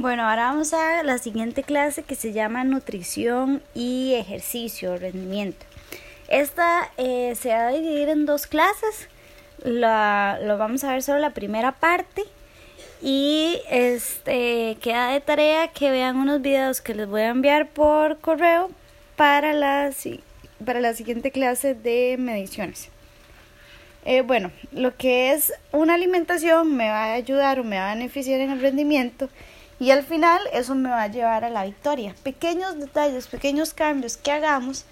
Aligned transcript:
Bueno, 0.00 0.26
ahora 0.26 0.44
vamos 0.44 0.72
a 0.72 1.02
la 1.02 1.18
siguiente 1.18 1.62
clase 1.62 2.02
que 2.04 2.14
se 2.14 2.32
llama 2.32 2.64
nutrición 2.64 3.62
y 3.74 4.14
ejercicio, 4.14 4.96
rendimiento. 4.96 5.66
Esta 6.26 6.90
eh, 6.96 7.34
se 7.38 7.50
va 7.50 7.66
a 7.66 7.72
dividir 7.72 8.08
en 8.08 8.24
dos 8.24 8.46
clases. 8.46 9.10
La, 9.62 10.38
lo 10.42 10.56
vamos 10.56 10.84
a 10.84 10.92
ver 10.92 11.02
solo 11.02 11.18
la 11.18 11.34
primera 11.34 11.72
parte. 11.72 12.22
Y 13.02 13.60
este 13.68 14.78
queda 14.80 15.08
de 15.08 15.20
tarea 15.20 15.68
que 15.68 15.90
vean 15.90 16.16
unos 16.16 16.40
videos 16.40 16.80
que 16.80 16.94
les 16.94 17.06
voy 17.06 17.20
a 17.20 17.28
enviar 17.28 17.68
por 17.68 18.20
correo 18.20 18.70
para 19.16 19.52
la, 19.52 19.90
para 20.64 20.80
la 20.80 20.94
siguiente 20.94 21.30
clase 21.30 21.74
de 21.74 22.16
mediciones. 22.18 22.88
Eh, 24.06 24.22
bueno, 24.22 24.50
lo 24.72 24.96
que 24.96 25.32
es 25.32 25.52
una 25.72 25.92
alimentación 25.92 26.74
me 26.74 26.88
va 26.88 27.04
a 27.04 27.12
ayudar 27.12 27.60
o 27.60 27.64
me 27.64 27.76
va 27.76 27.92
a 27.92 27.94
beneficiar 27.94 28.40
en 28.40 28.50
el 28.50 28.62
rendimiento 28.62 29.28
y 29.80 29.90
al 29.90 30.04
final 30.04 30.40
eso 30.52 30.74
me 30.74 30.90
va 30.90 31.02
a 31.02 31.08
llevar 31.08 31.42
a 31.42 31.50
la 31.50 31.64
victoria. 31.64 32.14
Pequeños 32.22 32.78
detalles, 32.78 33.26
pequeños 33.26 33.72
cambios 33.72 34.18
que 34.18 34.30
hagamos, 34.30 34.84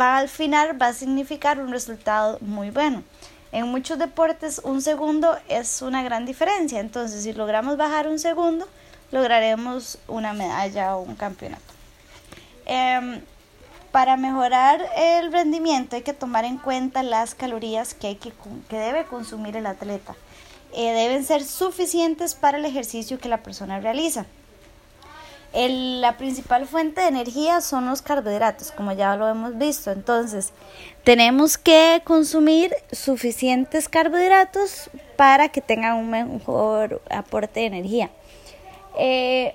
va 0.00 0.16
al 0.16 0.28
final 0.30 0.80
va 0.80 0.88
a 0.88 0.92
significar 0.94 1.60
un 1.60 1.70
resultado 1.70 2.38
muy 2.40 2.70
bueno. 2.70 3.04
En 3.52 3.68
muchos 3.68 3.98
deportes 3.98 4.60
un 4.64 4.80
segundo 4.80 5.36
es 5.48 5.82
una 5.82 6.02
gran 6.02 6.24
diferencia, 6.24 6.80
entonces 6.80 7.24
si 7.24 7.34
logramos 7.34 7.76
bajar 7.76 8.08
un 8.08 8.18
segundo, 8.18 8.66
lograremos 9.12 9.98
una 10.08 10.32
medalla 10.32 10.96
o 10.96 11.02
un 11.02 11.14
campeonato. 11.14 11.74
Em, 12.64 13.20
para 13.92 14.16
mejorar 14.16 14.80
el 14.96 15.30
rendimiento 15.30 15.96
hay 15.96 16.02
que 16.02 16.14
tomar 16.14 16.46
en 16.46 16.56
cuenta 16.56 17.02
las 17.02 17.34
calorías 17.34 17.92
que, 17.92 18.06
hay 18.06 18.16
que, 18.16 18.32
que 18.68 18.78
debe 18.78 19.04
consumir 19.04 19.56
el 19.56 19.66
atleta. 19.66 20.14
Eh, 20.72 20.92
deben 20.92 21.24
ser 21.24 21.42
suficientes 21.44 22.34
para 22.34 22.58
el 22.58 22.64
ejercicio 22.64 23.18
que 23.18 23.28
la 23.28 23.42
persona 23.42 23.80
realiza. 23.80 24.26
la 25.52 26.16
principal 26.16 26.66
fuente 26.66 27.00
de 27.00 27.08
energía 27.08 27.60
son 27.60 27.86
los 27.86 28.02
carbohidratos, 28.02 28.70
como 28.70 28.92
ya 28.92 29.16
lo 29.16 29.28
hemos 29.28 29.58
visto. 29.58 29.90
Entonces, 29.90 30.52
tenemos 31.02 31.58
que 31.58 32.02
consumir 32.04 32.72
suficientes 32.92 33.88
carbohidratos 33.88 34.90
para 35.16 35.48
que 35.48 35.60
tengan 35.60 35.96
un 35.96 36.10
mejor 36.10 37.02
aporte 37.10 37.60
de 37.60 37.66
energía. 37.66 38.10
Eh, 38.96 39.54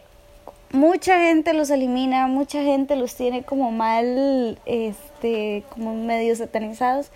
mucha 0.71 1.17
gente 1.19 1.53
los 1.53 1.69
elimina, 1.69 2.27
mucha 2.27 2.61
gente 2.61 2.97
los 2.97 3.15
tiene 3.15 3.43
como 3.43 3.71
mal, 3.71 4.59
este, 4.65 5.63
como 5.69 5.95
medio 5.95 6.35
satanizados. 6.35 7.09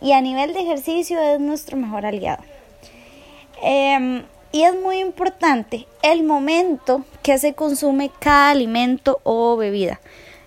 Y 0.00 0.12
a 0.12 0.20
nivel 0.20 0.54
de 0.54 0.60
ejercicio 0.60 1.20
es 1.20 1.38
nuestro 1.38 1.76
mejor 1.76 2.06
aliado. 2.06 2.42
Em, 3.62 4.24
y 4.50 4.64
es 4.64 4.74
muy 4.74 4.98
importante 4.98 5.86
el 6.02 6.24
momento 6.24 7.04
que 7.22 7.38
se 7.38 7.54
consume 7.54 8.10
cada 8.18 8.50
alimento 8.50 9.20
o 9.22 9.56
bebida. 9.56 10.00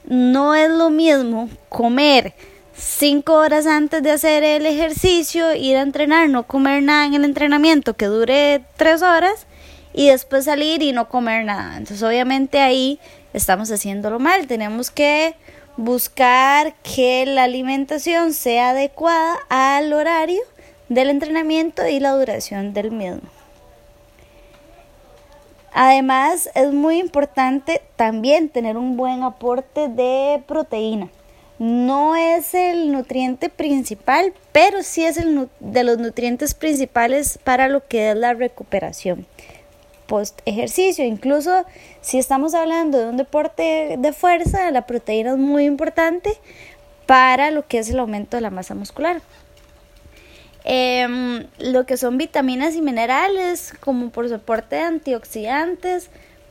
No 0.06 0.54
es 0.54 0.70
lo 0.70 0.90
mismo 0.90 1.50
comer 1.70 2.34
cinco 2.76 3.34
horas 3.34 3.66
antes 3.66 4.04
de 4.04 4.12
hacer 4.12 4.44
el 4.44 4.66
ejercicio, 4.66 5.56
ir 5.56 5.78
a 5.78 5.82
entrenar, 5.82 6.30
no 6.30 6.44
comer 6.44 6.84
nada 6.84 7.06
en 7.06 7.14
el 7.16 7.26
entrenamiento 7.26 7.96
que 7.96 8.06
dure 8.06 8.62
tres 8.76 9.02
horas 9.02 9.48
y 9.94 10.10
después 10.10 10.46
salir 10.46 10.84
y 10.84 10.92
no 10.92 11.08
comer 11.08 11.46
nada. 11.46 11.78
Entonces 11.78 12.04
obviamente 12.04 12.60
ahí 12.60 13.00
estamos 13.34 13.72
haciéndolo 13.72 14.20
mal. 14.20 14.46
Tenemos 14.46 14.92
que 14.92 15.36
buscar 15.78 16.76
que 16.84 17.26
la 17.26 17.44
alimentación 17.44 18.34
sea 18.34 18.72
adecuada 18.72 19.38
al 19.50 19.94
horario 19.94 20.42
del 20.90 21.10
entrenamiento 21.10 21.88
y 21.88 22.00
la 22.00 22.12
duración 22.12 22.74
del 22.74 22.92
mismo. 22.92 23.30
Además, 25.74 26.50
es 26.56 26.72
muy 26.72 27.00
importante 27.00 27.82
también 27.96 28.50
tener 28.50 28.78
un 28.78 28.96
buen 28.96 29.24
aporte 29.24 29.90
de 29.90 30.42
proteína. 30.48 31.10
No 31.60 32.16
es 32.16 32.54
el 32.54 32.92
nutriente 32.92 33.50
principal, 33.50 34.34
pero 34.52 34.84
sí 34.84 35.04
es 35.04 35.18
el 35.18 35.50
de 35.60 35.84
los 35.84 35.98
nutrientes 35.98 36.54
principales 36.54 37.40
para 37.44 37.68
lo 37.68 37.86
que 37.86 38.12
es 38.12 38.16
la 38.16 38.34
recuperación 38.34 39.26
post 40.06 40.40
ejercicio. 40.46 41.06
Incluso 41.06 41.66
si 42.02 42.18
estamos 42.18 42.54
hablando 42.54 43.00
de 43.00 43.10
un 43.10 43.18
deporte 43.18 43.96
de 43.98 44.14
fuerza, 44.14 44.72
la 44.72 44.86
proteína 44.86 45.32
es 45.32 45.38
muy 45.38 45.66
importante 45.66 46.32
para 47.06 47.52
lo 47.52 47.68
que 47.68 47.80
es 47.80 47.90
el 47.90 48.00
aumento 48.00 48.38
de 48.38 48.42
la 48.42 48.50
masa 48.50 48.76
muscular. 48.76 49.22
Em, 50.68 51.46
lo 51.60 51.86
que 51.86 51.96
son 51.96 52.18
vitaminas 52.18 52.74
y 52.74 52.82
minerales, 52.82 53.72
como 53.82 54.10
por 54.10 54.28
soporte 54.28 54.78
de 54.78 54.82
antioxidantes, 54.82 56.10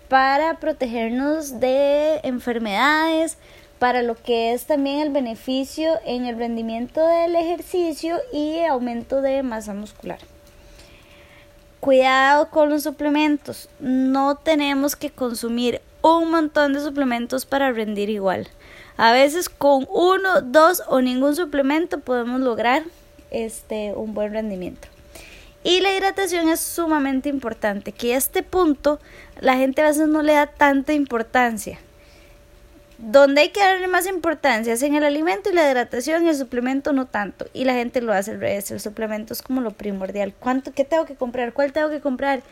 para 0.09 0.61
protegernos 0.61 1.59
de 1.59 2.21
enfermedades, 2.23 3.39
para 3.81 4.03
lo 4.03 4.15
que 4.15 4.53
es 4.53 4.67
también 4.67 5.01
el 5.01 5.11
beneficio 5.11 5.99
en 6.07 6.27
el 6.27 6.39
rendimiento 6.39 7.05
del 7.05 7.35
ejercicio 7.35 8.19
y 8.33 8.61
aumento 8.61 9.21
de 9.21 9.43
masa 9.43 9.75
muscular. 9.75 10.21
Cuidado 11.81 12.51
con 12.51 12.71
los 12.71 12.85
suplementos, 12.85 13.69
no 13.81 14.37
tenemos 14.37 14.95
que 14.95 15.11
consumir 15.11 15.83
un 16.03 16.31
montón 16.31 16.73
de 16.73 16.81
suplementos 16.81 17.47
para 17.47 17.73
rendir 17.73 18.11
igual. 18.11 18.47
A 18.97 19.13
veces 19.13 19.49
con 19.49 19.89
uno, 19.91 20.41
dos 20.41 20.85
o 20.87 21.01
ningún 21.01 21.35
suplemento 21.35 21.99
podemos 21.99 22.41
lograr 22.41 22.85
este, 23.31 23.93
un 23.93 24.15
buen 24.15 24.33
rendimiento. 24.33 24.89
Y 25.63 25.81
la 25.81 25.95
hidratación 25.95 26.51
es 26.51 26.61
sumamente 26.61 27.31
importante, 27.31 27.93
que 27.93 28.15
a 28.15 28.19
este 28.19 28.43
punto 28.43 29.01
la 29.41 29.57
gente 29.57 29.81
a 29.81 29.87
veces 29.87 30.09
no 30.09 30.23
le 30.23 30.35
da 30.35 30.47
tanta 30.47 30.93
importancia. 30.93 31.79
Donde 32.99 33.41
hay 33.41 33.49
que 33.49 33.61
darle 33.61 33.89
más 33.89 34.07
importancia 34.07 34.73
es 34.73 34.83
en 34.83 34.95
el 34.95 35.05
alimento 35.05 35.51
y 35.51 35.55
la 35.55 35.69
hidratación 35.69 36.25
y 36.25 36.29
el 36.29 36.37
suplemento 36.37 36.93
no 36.93 37.07
tanto. 37.07 37.47
Y 37.55 37.65
la 37.65 37.73
gente 37.73 38.03
lo 38.03 38.13
hace 38.13 38.33
al 38.33 38.41
revés, 38.41 38.71
el 38.71 38.81
suplemento 38.81 39.33
es 39.33 39.43
como 39.43 39.63
lo 39.63 39.71
primordial. 39.71 40.35
¿Cuánto, 40.39 40.73
qué 40.73 40.85
tengo 40.85 41.07
que 41.07 41.15
comprar? 41.15 41.55
¿Cuál 41.55 41.73
tengo 41.73 41.89
que 41.89 42.01
comprar? 42.01 42.43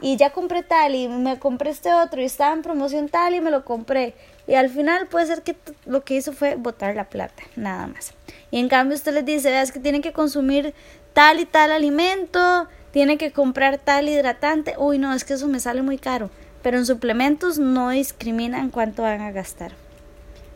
Y 0.00 0.16
ya 0.16 0.30
compré 0.30 0.62
tal 0.62 0.94
y 0.94 1.08
me 1.08 1.38
compré 1.38 1.70
este 1.70 1.92
otro 1.92 2.22
y 2.22 2.24
estaba 2.24 2.54
en 2.54 2.62
promoción 2.62 3.08
tal 3.08 3.34
y 3.34 3.40
me 3.40 3.50
lo 3.50 3.64
compré. 3.64 4.14
Y 4.46 4.54
al 4.54 4.70
final 4.70 5.06
puede 5.08 5.26
ser 5.26 5.42
que 5.42 5.56
lo 5.86 6.04
que 6.04 6.14
hizo 6.14 6.32
fue 6.32 6.54
botar 6.54 6.94
la 6.94 7.04
plata, 7.04 7.42
nada 7.56 7.86
más. 7.88 8.14
Y 8.50 8.58
en 8.58 8.68
cambio 8.68 8.96
usted 8.96 9.14
les 9.14 9.24
dice, 9.24 9.50
veas 9.50 9.72
que 9.72 9.80
tienen 9.80 10.02
que 10.02 10.12
consumir 10.12 10.74
tal 11.12 11.40
y 11.40 11.46
tal 11.46 11.72
alimento, 11.72 12.68
tienen 12.90 13.18
que 13.18 13.30
comprar 13.30 13.78
tal 13.78 14.08
hidratante. 14.08 14.74
Uy, 14.78 14.98
no, 14.98 15.14
es 15.14 15.24
que 15.24 15.34
eso 15.34 15.48
me 15.48 15.60
sale 15.60 15.82
muy 15.82 15.98
caro. 15.98 16.30
Pero 16.62 16.78
en 16.78 16.86
suplementos 16.86 17.58
no 17.58 17.90
discriminan 17.90 18.70
cuánto 18.70 19.02
van 19.02 19.20
a 19.20 19.30
gastar. 19.30 19.72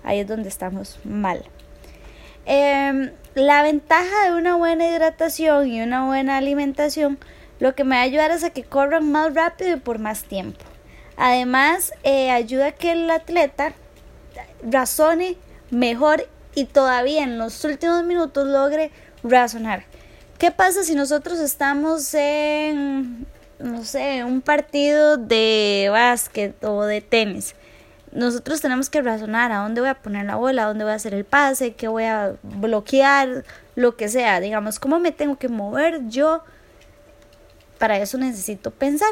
Ahí 0.03 0.21
es 0.21 0.29
donde 0.29 0.49
estamos 0.49 0.99
mal. 1.05 1.45
Em, 2.47 3.13
la 3.35 3.63
ventaja 3.63 4.27
de 4.27 4.37
una 4.37 4.57
buena 4.57 4.87
hidratación 4.87 5.67
y 5.69 5.81
una 5.81 6.05
buena 6.05 6.37
alimentación, 6.37 7.19
lo 7.59 7.75
que 7.75 7.85
me 7.85 7.97
va 7.97 8.03
a 8.03 8.05
ayudar 8.05 8.31
es 8.31 8.45
a 8.45 8.51
que 8.51 8.65
corran 8.65 9.11
más 9.11 9.33
rápido 9.35 9.77
y 9.77 9.81
por 9.81 9.99
más 9.99 10.25
tiempo. 10.25 10.61
Además, 11.17 11.93
eh, 12.03 12.31
ayuda 12.31 12.67
a 12.67 12.73
que 12.73 12.93
el 12.93 13.11
atleta 13.11 13.73
razone 14.63 15.37
mejor 15.71 16.29
y 16.55 16.67
todavía 16.67 17.23
en 17.23 17.39
los 17.39 17.65
últimos 17.65 18.05
minutos 18.05 18.47
logre 18.47 18.91
razonar. 19.23 19.85
¿Qué 20.39 20.51
pasa 20.51 20.83
si 20.83 20.95
nosotros 20.95 21.39
estamos 21.39 22.13
en, 22.15 23.27
no 23.59 23.85
sé, 23.85 24.25
un 24.25 24.41
partido 24.41 25.17
de 25.17 25.89
básquet 25.91 26.63
o 26.65 26.83
de 26.83 27.01
tenis? 27.01 27.55
Nosotros 28.13 28.61
tenemos 28.61 28.91
que 28.91 29.03
razonar 29.03 29.51
a 29.53 29.59
dónde 29.59 29.81
voy 29.81 29.91
a 29.91 29.95
poner 29.95 30.27
la 30.27 30.37
bola, 30.37 30.65
a 30.65 30.67
dónde 30.67 30.85
voy 30.85 30.93
a 30.93 30.97
hacer 30.97 31.15
el 31.15 31.25
pase, 31.25 31.75
qué 31.75 31.89
voy 31.89 32.05
a 32.05 32.35
bloquear, 32.43 33.45
lo 33.75 33.97
que 33.97 34.09
sea. 34.09 34.41
Digamos, 34.41 34.79
cómo 34.79 35.01
me 35.01 35.11
tengo 35.11 35.37
que 35.37 35.49
mover 35.49 36.07
yo. 36.09 36.45
Para 37.79 37.99
eso 37.99 38.19
necesito 38.19 38.71
pensar. 38.71 39.11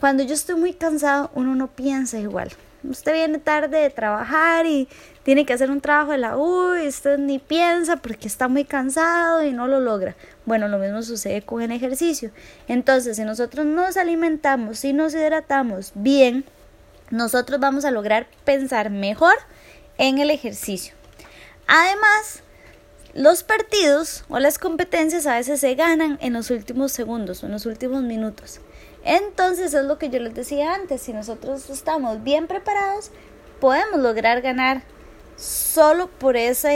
Cuando 0.00 0.22
yo 0.22 0.34
estoy 0.34 0.56
muy 0.58 0.72
cansado, 0.72 1.30
uno 1.34 1.54
no 1.54 1.68
piensa 1.68 2.18
igual 2.18 2.50
usted 2.90 3.12
viene 3.12 3.38
tarde 3.38 3.78
de 3.78 3.90
trabajar 3.90 4.66
y 4.66 4.88
tiene 5.26 5.44
que 5.44 5.52
hacer 5.52 5.72
un 5.72 5.80
trabajo 5.80 6.12
de 6.12 6.18
la 6.18 6.36
U 6.36 6.76
y 6.76 6.86
usted 6.86 7.18
ni 7.18 7.40
piensa 7.40 7.96
porque 7.96 8.28
está 8.28 8.46
muy 8.46 8.64
cansado 8.64 9.42
y 9.42 9.50
no 9.50 9.66
lo 9.66 9.80
logra. 9.80 10.14
Bueno, 10.44 10.68
lo 10.68 10.78
mismo 10.78 11.02
sucede 11.02 11.42
con 11.42 11.60
el 11.62 11.72
ejercicio. 11.72 12.30
Entonces, 12.68 13.16
si 13.16 13.24
nosotros 13.24 13.66
nos 13.66 13.96
alimentamos, 13.96 14.84
y 14.84 14.92
nos 14.92 15.14
hidratamos 15.14 15.90
bien, 15.96 16.44
nosotros 17.10 17.58
vamos 17.58 17.84
a 17.84 17.90
lograr 17.90 18.28
pensar 18.44 18.90
mejor 18.90 19.34
en 19.98 20.18
el 20.18 20.30
ejercicio. 20.30 20.94
Además, 21.66 22.44
los 23.12 23.42
partidos 23.42 24.24
o 24.28 24.38
las 24.38 24.60
competencias 24.60 25.26
a 25.26 25.34
veces 25.34 25.58
se 25.58 25.74
ganan 25.74 26.18
en 26.20 26.34
los 26.34 26.52
últimos 26.52 26.92
segundos 26.92 27.42
o 27.42 27.46
en 27.46 27.52
los 27.52 27.66
últimos 27.66 28.04
minutos. 28.04 28.60
Entonces 29.02 29.74
es 29.74 29.86
lo 29.86 29.98
que 29.98 30.08
yo 30.08 30.20
les 30.20 30.34
decía 30.34 30.72
antes, 30.74 31.02
si 31.02 31.12
nosotros 31.12 31.68
estamos 31.68 32.22
bien 32.22 32.46
preparados, 32.46 33.10
podemos 33.58 33.98
lograr 33.98 34.40
ganar 34.40 34.82
solo 35.36 36.08
por 36.08 36.36
esa, 36.36 36.70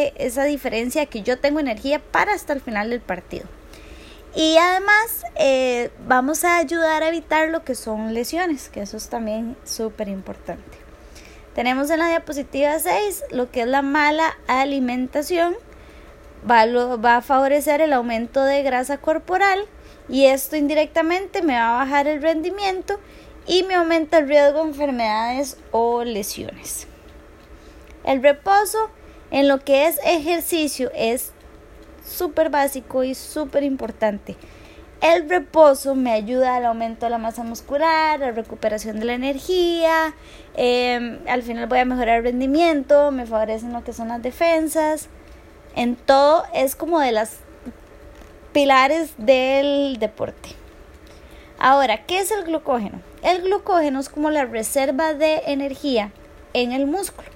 diferencia 0.44 1.06
que 1.06 1.22
yo 1.22 1.38
tengo 1.38 1.60
energía 1.60 2.00
para 2.00 2.34
hasta 2.34 2.52
el 2.52 2.60
final 2.60 2.90
del 2.90 3.00
partido. 3.00 3.46
Y 4.34 4.56
además 4.58 5.24
eh, 5.36 5.90
vamos 6.06 6.44
a 6.44 6.58
ayudar 6.58 7.02
a 7.02 7.08
evitar 7.08 7.48
lo 7.48 7.64
que 7.64 7.74
son 7.74 8.14
lesiones, 8.14 8.68
que 8.68 8.82
eso 8.82 8.96
es 8.96 9.08
también 9.08 9.56
súper 9.64 10.08
importante. 10.08 10.78
Tenemos 11.54 11.90
en 11.90 11.98
la 11.98 12.08
diapositiva 12.08 12.78
6 12.78 13.24
lo 13.32 13.50
que 13.50 13.62
es 13.62 13.66
la 13.66 13.82
mala 13.82 14.38
alimentación. 14.46 15.56
Va, 16.48 16.64
va 16.96 17.16
a 17.16 17.22
favorecer 17.22 17.80
el 17.80 17.92
aumento 17.92 18.44
de 18.44 18.62
grasa 18.62 18.98
corporal 18.98 19.66
y 20.08 20.26
esto 20.26 20.56
indirectamente 20.56 21.42
me 21.42 21.54
va 21.54 21.74
a 21.74 21.84
bajar 21.84 22.06
el 22.06 22.22
rendimiento 22.22 22.98
y 23.46 23.64
me 23.64 23.74
aumenta 23.74 24.18
el 24.18 24.28
riesgo 24.28 24.62
de 24.62 24.68
enfermedades 24.68 25.56
o 25.72 26.04
lesiones. 26.04 26.86
El 28.04 28.22
reposo 28.22 28.90
en 29.30 29.48
lo 29.48 29.60
que 29.60 29.86
es 29.86 29.98
ejercicio 30.04 30.90
es 30.94 31.32
súper 32.04 32.50
básico 32.50 33.04
y 33.04 33.14
súper 33.14 33.62
importante. 33.62 34.36
El 35.00 35.30
reposo 35.30 35.94
me 35.94 36.12
ayuda 36.12 36.56
al 36.56 36.66
aumento 36.66 37.06
de 37.06 37.10
la 37.10 37.18
masa 37.18 37.42
muscular, 37.42 38.22
a 38.22 38.26
la 38.26 38.32
recuperación 38.32 39.00
de 39.00 39.06
la 39.06 39.14
energía, 39.14 40.14
em, 40.56 41.20
al 41.26 41.42
final 41.42 41.66
voy 41.68 41.78
a 41.78 41.86
mejorar 41.86 42.18
el 42.18 42.24
rendimiento, 42.24 43.10
me 43.10 43.24
favorecen 43.24 43.72
lo 43.72 43.82
que 43.82 43.94
son 43.94 44.08
las 44.08 44.20
defensas. 44.20 45.08
En 45.74 45.96
todo 45.96 46.44
es 46.52 46.76
como 46.76 47.00
de 47.00 47.12
las 47.12 47.38
pilares 48.52 49.14
del 49.16 49.96
deporte. 49.98 50.50
Ahora, 51.58 52.04
¿qué 52.04 52.18
es 52.18 52.30
el 52.30 52.44
glucógeno? 52.44 53.00
El 53.22 53.40
glucógeno 53.42 54.00
es 54.00 54.10
como 54.10 54.30
la 54.30 54.44
reserva 54.44 55.14
de 55.14 55.42
energía 55.46 56.10
en 56.52 56.72
el 56.72 56.86
músculo. 56.86 57.29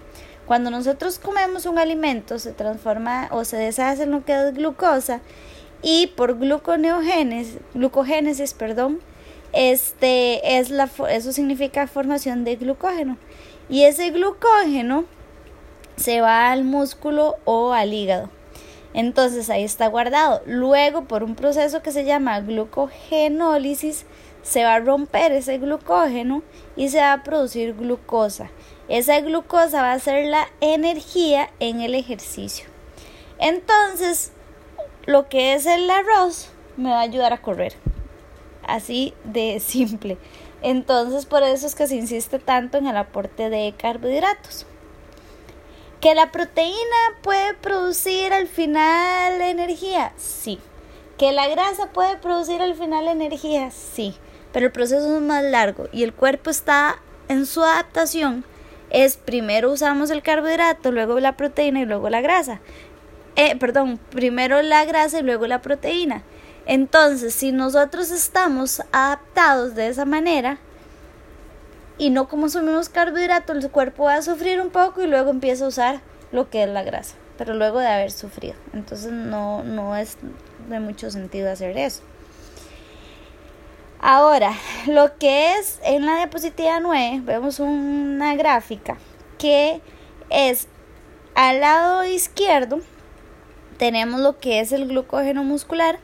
Cuando 0.46 0.70
nosotros 0.70 1.19
comemos 1.19 1.67
un 1.67 1.79
alimento 1.79 2.38
se 2.38 2.52
transforma 2.52 3.29
o 3.31 3.44
se 3.44 3.56
deshace 3.56 4.02
en 4.02 4.11
lo 4.11 4.25
que 4.25 4.35
es 4.35 4.55
glucosa 4.55 5.20
y 5.82 6.08
por 6.08 6.38
glucogénesis, 6.38 8.55
perdón, 8.55 9.00
este 9.52 10.58
es 10.58 10.70
la 10.70 10.91
eso 11.11 11.32
significa 11.32 11.87
formación 11.87 12.44
de 12.44 12.56
glucógeno 12.56 13.17
y 13.69 13.85
ese 13.85 14.11
glucógeno 14.11 15.05
se 15.96 16.20
va 16.20 16.50
al 16.50 16.64
músculo 16.64 17.37
o 17.44 17.73
al 17.73 17.94
hígado. 17.94 18.29
Entonces 18.94 19.50
ahí 19.50 19.64
está 19.64 19.88
guardado. 19.88 20.43
Luego, 20.46 21.05
por 21.05 21.25
un 21.25 21.35
proceso 21.35 21.82
que 21.82 21.93
se 21.93 22.05
llama 22.05 22.41
glucogenólisis, 22.41 24.06
se 24.44 24.62
va 24.62 24.75
a 24.75 24.81
romper 24.81 25.32
ese 25.32 25.58
glucógeno 25.58 26.43
y 26.76 26.91
se 26.91 26.99
va 26.99 27.14
a 27.14 27.23
producir 27.25 27.75
glucosa. 27.75 28.50
Esa 28.88 29.20
glucosa 29.20 29.82
va 29.82 29.93
a 29.93 29.99
ser 29.99 30.26
la 30.26 30.46
energía 30.61 31.50
en 31.58 31.81
el 31.81 31.94
ejercicio. 31.94 32.67
Entonces, 33.38 34.31
lo 35.06 35.29
que 35.29 35.55
es 35.55 35.67
el 35.67 35.91
arroz 35.91 36.50
me 36.76 36.91
va 36.91 36.99
a 36.99 37.02
ayudar 37.02 37.32
a 37.32 37.41
correr. 37.41 37.75
Así 38.67 39.14
de 39.25 39.58
simple. 39.67 40.19
Entonces, 40.62 41.26
por 41.26 41.43
eso 41.43 41.67
es 41.67 41.75
que 41.75 41.87
se 41.87 41.96
insiste 41.96 42.38
tanto 42.38 42.79
en 42.79 42.87
el 42.87 42.96
aporte 42.96 43.49
de 43.49 43.75
carbohidratos. 43.76 44.67
¿Que 46.00 46.14
la 46.14 46.31
proteína 46.31 46.76
puede 47.23 47.55
producir 47.55 48.35
al 48.35 48.46
final 48.46 49.41
energía? 49.41 50.12
Sí. 50.19 50.58
¿Que 51.17 51.32
la 51.32 51.49
grasa 51.49 51.87
puede 51.93 52.19
producir 52.19 52.61
al 52.61 52.75
final 52.75 53.08
energía? 53.08 53.70
Sí. 53.70 54.14
Pero 54.54 54.66
el 54.66 54.72
proceso 54.72 55.16
es 55.16 55.20
más 55.20 55.44
largo 55.44 55.88
y 55.92 56.04
el 56.04 56.14
cuerpo 56.14 56.48
está 56.48 56.96
en 57.28 57.44
su 57.44 57.62
adaptación. 57.62 58.44
Es 58.88 59.16
primero 59.18 59.72
usamos 59.72 60.10
el 60.10 60.22
carbohidrato, 60.22 60.92
luego 60.92 61.20
la 61.20 61.36
proteína 61.36 61.80
y 61.80 61.84
luego 61.84 62.08
la 62.08 62.22
grasa. 62.22 62.60
Eh, 63.36 63.56
perdón, 63.56 63.98
primero 64.10 64.62
la 64.62 64.84
grasa 64.86 65.18
y 65.18 65.22
luego 65.22 65.46
la 65.46 65.60
proteína. 65.60 66.22
Entonces, 66.66 67.34
si 67.34 67.52
nosotros 67.52 68.10
estamos 68.10 68.80
adaptados 68.92 69.74
de 69.74 69.88
esa 69.88 70.04
manera, 70.04 70.58
y 71.98 72.10
no 72.10 72.28
consumimos 72.28 72.88
carbohidratos, 72.88 73.56
el 73.56 73.70
cuerpo 73.70 74.04
va 74.04 74.16
a 74.16 74.22
sufrir 74.22 74.60
un 74.60 74.70
poco 74.70 75.02
y 75.02 75.06
luego 75.06 75.30
empieza 75.30 75.64
a 75.64 75.68
usar 75.68 76.00
lo 76.32 76.50
que 76.50 76.64
es 76.64 76.68
la 76.68 76.82
grasa, 76.82 77.14
pero 77.38 77.54
luego 77.54 77.80
de 77.80 77.86
haber 77.86 78.10
sufrido. 78.10 78.54
Entonces 78.72 79.12
no, 79.12 79.62
no 79.62 79.96
es 79.96 80.16
de 80.68 80.80
mucho 80.80 81.10
sentido 81.10 81.50
hacer 81.50 81.76
eso. 81.76 82.02
Ahora, 84.06 84.52
lo 84.86 85.16
que 85.16 85.54
es 85.54 85.80
en 85.82 86.04
la 86.04 86.16
diapositiva 86.16 86.78
9, 86.78 87.22
vemos 87.24 87.58
una 87.58 88.34
gráfica 88.34 88.98
que 89.38 89.80
es 90.28 90.68
al 91.34 91.60
lado 91.60 92.04
izquierdo 92.04 92.80
tenemos 93.78 94.20
lo 94.20 94.38
que 94.38 94.60
es 94.60 94.72
el 94.72 94.88
glucógeno 94.88 95.42
muscular 95.42 96.00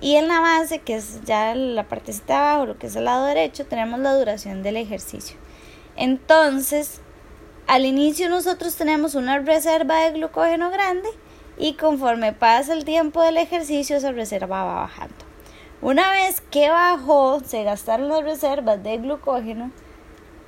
y 0.00 0.16
en 0.16 0.26
la 0.26 0.40
base, 0.40 0.80
que 0.80 0.96
es 0.96 1.20
ya 1.26 1.54
la 1.54 1.86
parte 1.86 2.12
de 2.12 2.32
abajo, 2.32 2.66
lo 2.66 2.76
que 2.76 2.88
es 2.88 2.96
el 2.96 3.04
lado 3.04 3.26
derecho, 3.26 3.66
tenemos 3.66 4.00
la 4.00 4.18
duración 4.18 4.64
del 4.64 4.76
ejercicio. 4.76 5.36
Entonces, 5.94 7.00
al 7.68 7.86
inicio 7.86 8.28
nosotros 8.28 8.74
tenemos 8.74 9.14
una 9.14 9.38
reserva 9.38 10.00
de 10.00 10.10
glucógeno 10.10 10.72
grande 10.72 11.08
y 11.56 11.74
conforme 11.74 12.32
pasa 12.32 12.72
el 12.72 12.84
tiempo 12.84 13.22
del 13.22 13.36
ejercicio 13.36 13.96
esa 13.96 14.10
reserva 14.10 14.64
va 14.64 14.74
bajando. 14.80 15.17
Una 15.80 16.10
vez 16.10 16.40
que 16.40 16.70
bajó, 16.70 17.40
se 17.40 17.62
gastaron 17.62 18.08
las 18.08 18.24
reservas 18.24 18.82
de 18.82 18.98
glucógeno, 18.98 19.70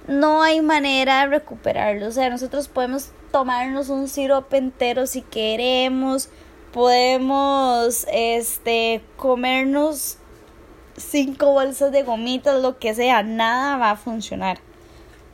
no 0.08 0.42
hay 0.42 0.60
manera 0.60 1.20
de 1.20 1.26
recuperarlo. 1.28 2.08
O 2.08 2.10
sea, 2.10 2.30
nosotros 2.30 2.66
podemos 2.66 3.10
tomarnos 3.30 3.90
un 3.90 4.08
sirope 4.08 4.56
entero 4.56 5.06
si 5.06 5.22
queremos, 5.22 6.30
podemos 6.72 8.06
este 8.12 9.02
comernos 9.16 10.18
cinco 10.96 11.52
bolsas 11.52 11.92
de 11.92 12.02
gomitas, 12.02 12.60
lo 12.60 12.78
que 12.78 12.94
sea, 12.94 13.22
nada 13.22 13.76
va 13.76 13.92
a 13.92 13.96
funcionar. 13.96 14.58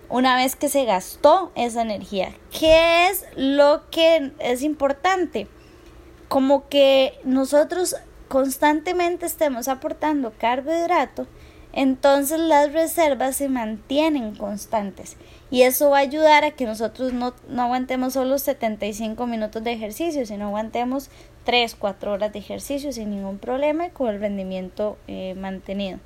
Una 0.09 0.37
vez 0.37 0.57
que 0.57 0.69
se 0.69 0.85
gastó 0.85 1.51
esa 1.57 1.83
energía, 1.83 2.35
¿qué 2.57 3.09
es 3.09 3.25
lo 3.35 3.89
que 3.91 4.33
es 4.39 4.63
importante? 4.63 5.49
Como 6.29 6.69
que 6.69 7.19
nosotros 7.25 7.97
constantemente 8.29 9.27
estemos 9.27 9.69
aportando 9.69 10.33
carbohidrato, 10.39 11.27
entonces 11.73 12.41
las 12.41 12.73
reservas 12.73 13.37
se 13.37 13.49
mantienen 13.49 14.35
constantes 14.35 15.17
y 15.51 15.63
eso 15.63 15.91
va 15.91 15.99
a 15.99 16.01
ayudar 16.01 16.45
a 16.45 16.53
que 16.53 16.65
nosotros 16.65 17.13
no, 17.13 17.35
no 17.49 17.63
aguantemos 17.63 18.15
solo 18.15 18.39
75 18.39 19.27
minutos 19.27 19.63
de 19.63 19.73
ejercicio, 19.73 20.25
sino 20.25 20.47
aguantemos 20.47 21.11
3, 21.45 21.75
4 21.75 22.13
horas 22.13 22.33
de 22.33 22.39
ejercicio 22.39 22.93
sin 22.93 23.11
ningún 23.11 23.39
problema 23.39 23.87
y 23.87 23.91
con 23.91 24.09
el 24.09 24.21
rendimiento 24.21 24.97
eh, 25.07 25.35
mantenido. 25.37 25.99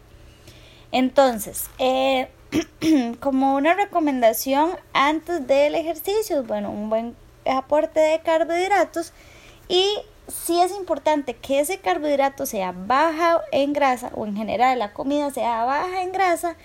Entonces, 0.92 1.70
eh, 1.78 2.28
como 3.20 3.54
una 3.54 3.74
recomendación 3.74 4.70
antes 4.92 5.46
del 5.46 5.74
ejercicio, 5.74 6.42
bueno, 6.42 6.70
un 6.70 6.90
buen 6.90 7.16
aporte 7.46 8.00
de 8.00 8.20
carbohidratos 8.20 9.12
y 9.68 9.86
sí 10.30 10.60
es 10.60 10.72
importante 10.72 11.34
que 11.34 11.60
ese 11.60 11.78
carbohidrato 11.78 12.46
sea 12.46 12.72
baja 12.72 13.40
en 13.52 13.72
grasa 13.72 14.10
o 14.14 14.26
en 14.26 14.36
general 14.36 14.78
la 14.78 14.92
comida 14.92 15.30
sea 15.30 15.64
baja 15.64 16.02
en 16.02 16.12
grasa, 16.12 16.56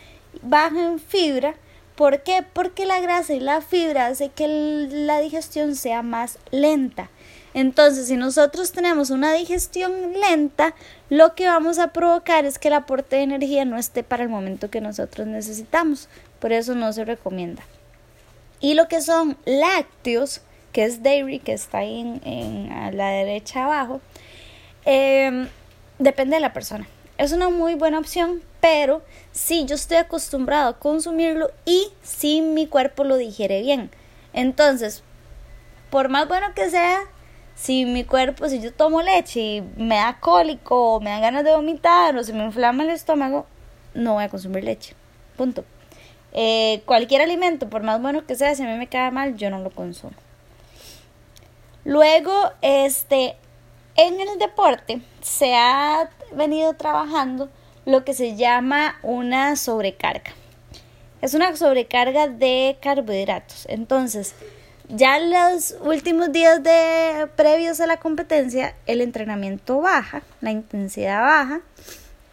baja 0.41 0.85
en 0.85 0.99
fibra. 0.99 1.55
¿Por 1.95 2.23
qué? 2.23 2.43
Porque 2.53 2.85
la 2.85 2.99
grasa 2.99 3.33
y 3.33 3.39
la 3.39 3.61
fibra 3.61 4.07
hace 4.07 4.29
que 4.29 4.47
la 4.47 5.19
digestión 5.19 5.75
sea 5.75 6.01
más 6.01 6.39
lenta. 6.51 7.09
Entonces, 7.53 8.09
si 8.09 8.17
nosotros 8.17 8.73
tenemos 8.73 9.11
una 9.11 9.31
digestión 9.31 10.11
lenta, 10.19 10.75
lo 11.09 11.35
que 11.35 11.47
vamos 11.47 11.79
a 11.79 11.93
provocar 11.93 12.43
es 12.43 12.59
que 12.59 12.67
el 12.67 12.73
aporte 12.73 13.15
de 13.15 13.21
energía 13.23 13.63
no 13.63 13.77
esté 13.77 14.03
para 14.03 14.23
el 14.23 14.29
momento 14.29 14.69
que 14.69 14.81
nosotros 14.81 15.25
necesitamos. 15.25 16.09
Por 16.41 16.51
eso 16.51 16.75
no 16.75 16.91
se 16.91 17.05
recomienda. 17.05 17.63
Y 18.59 18.73
lo 18.73 18.89
que 18.89 18.99
son 18.99 19.37
lácteos, 19.45 20.41
que 20.75 20.83
es 20.83 21.01
dairy, 21.01 21.39
que 21.39 21.53
está 21.53 21.77
ahí 21.77 22.19
en, 22.25 22.69
a 22.69 22.91
la 22.91 23.07
derecha 23.07 23.63
abajo, 23.63 24.01
em, 24.83 25.47
depende 25.99 26.35
de 26.35 26.41
la 26.41 26.51
persona. 26.51 26.85
Es 27.17 27.31
una 27.31 27.47
muy 27.47 27.75
buena 27.75 27.97
opción, 27.97 28.41
pero 28.59 29.01
si 29.31 29.63
yo 29.63 29.75
estoy 29.75 29.95
acostumbrado 29.95 30.67
a 30.67 30.77
consumirlo 30.77 31.49
y 31.63 31.87
si 32.03 32.41
mi 32.41 32.67
cuerpo 32.67 33.05
lo 33.05 33.15
digiere 33.15 33.61
bien. 33.61 33.89
Entonces, 34.33 35.01
por 35.89 36.09
más 36.09 36.27
bueno 36.27 36.47
que 36.53 36.69
sea, 36.69 36.99
si 37.55 37.85
mi 37.85 38.03
cuerpo, 38.03 38.49
si 38.49 38.59
yo 38.59 38.73
tomo 38.73 39.01
leche 39.01 39.39
y 39.39 39.61
me 39.77 39.95
da 39.95 40.19
cólico, 40.19 40.95
o 40.95 40.99
me 40.99 41.09
dan 41.09 41.21
ganas 41.21 41.45
de 41.45 41.55
vomitar, 41.55 42.17
o 42.17 42.23
se 42.25 42.33
me 42.33 42.43
inflama 42.43 42.83
el 42.83 42.89
estómago, 42.89 43.45
no 43.93 44.15
voy 44.15 44.25
a 44.25 44.29
consumir 44.29 44.65
leche. 44.65 44.93
Punto. 45.37 45.63
Eh, 46.33 46.81
cualquier 46.85 47.21
alimento, 47.21 47.69
por 47.69 47.81
más 47.81 48.01
bueno 48.01 48.25
que 48.25 48.35
sea, 48.35 48.53
si 48.55 48.63
a 48.63 48.67
mí 48.67 48.77
me 48.77 48.87
cae 48.87 49.09
mal, 49.11 49.37
yo 49.37 49.49
no 49.49 49.59
lo 49.59 49.69
consumo. 49.69 50.24
Luego, 51.85 52.51
este, 52.61 53.37
en 53.95 54.19
el 54.19 54.39
deporte 54.39 55.01
se 55.21 55.55
ha 55.55 56.09
venido 56.33 56.73
trabajando 56.73 57.49
lo 57.85 58.03
que 58.03 58.13
se 58.13 58.35
llama 58.35 58.97
una 59.03 59.55
sobrecarga. 59.55 60.31
Es 61.21 61.33
una 61.35 61.55
sobrecarga 61.55 62.27
de 62.27 62.77
carbohidratos. 62.81 63.65
Entonces, 63.69 64.35
Ya 64.87 65.17
los 65.17 65.75
últimos 65.81 66.31
días 66.31 66.61
de 66.61 67.27
previos 67.35 67.79
a 67.79 67.87
la 67.87 67.97
competencia, 67.97 68.75
el 68.85 69.01
entrenamiento 69.01 69.81
baja, 69.81 70.21
la 70.41 70.51
intensidad 70.51 71.21
baja. 71.21 71.61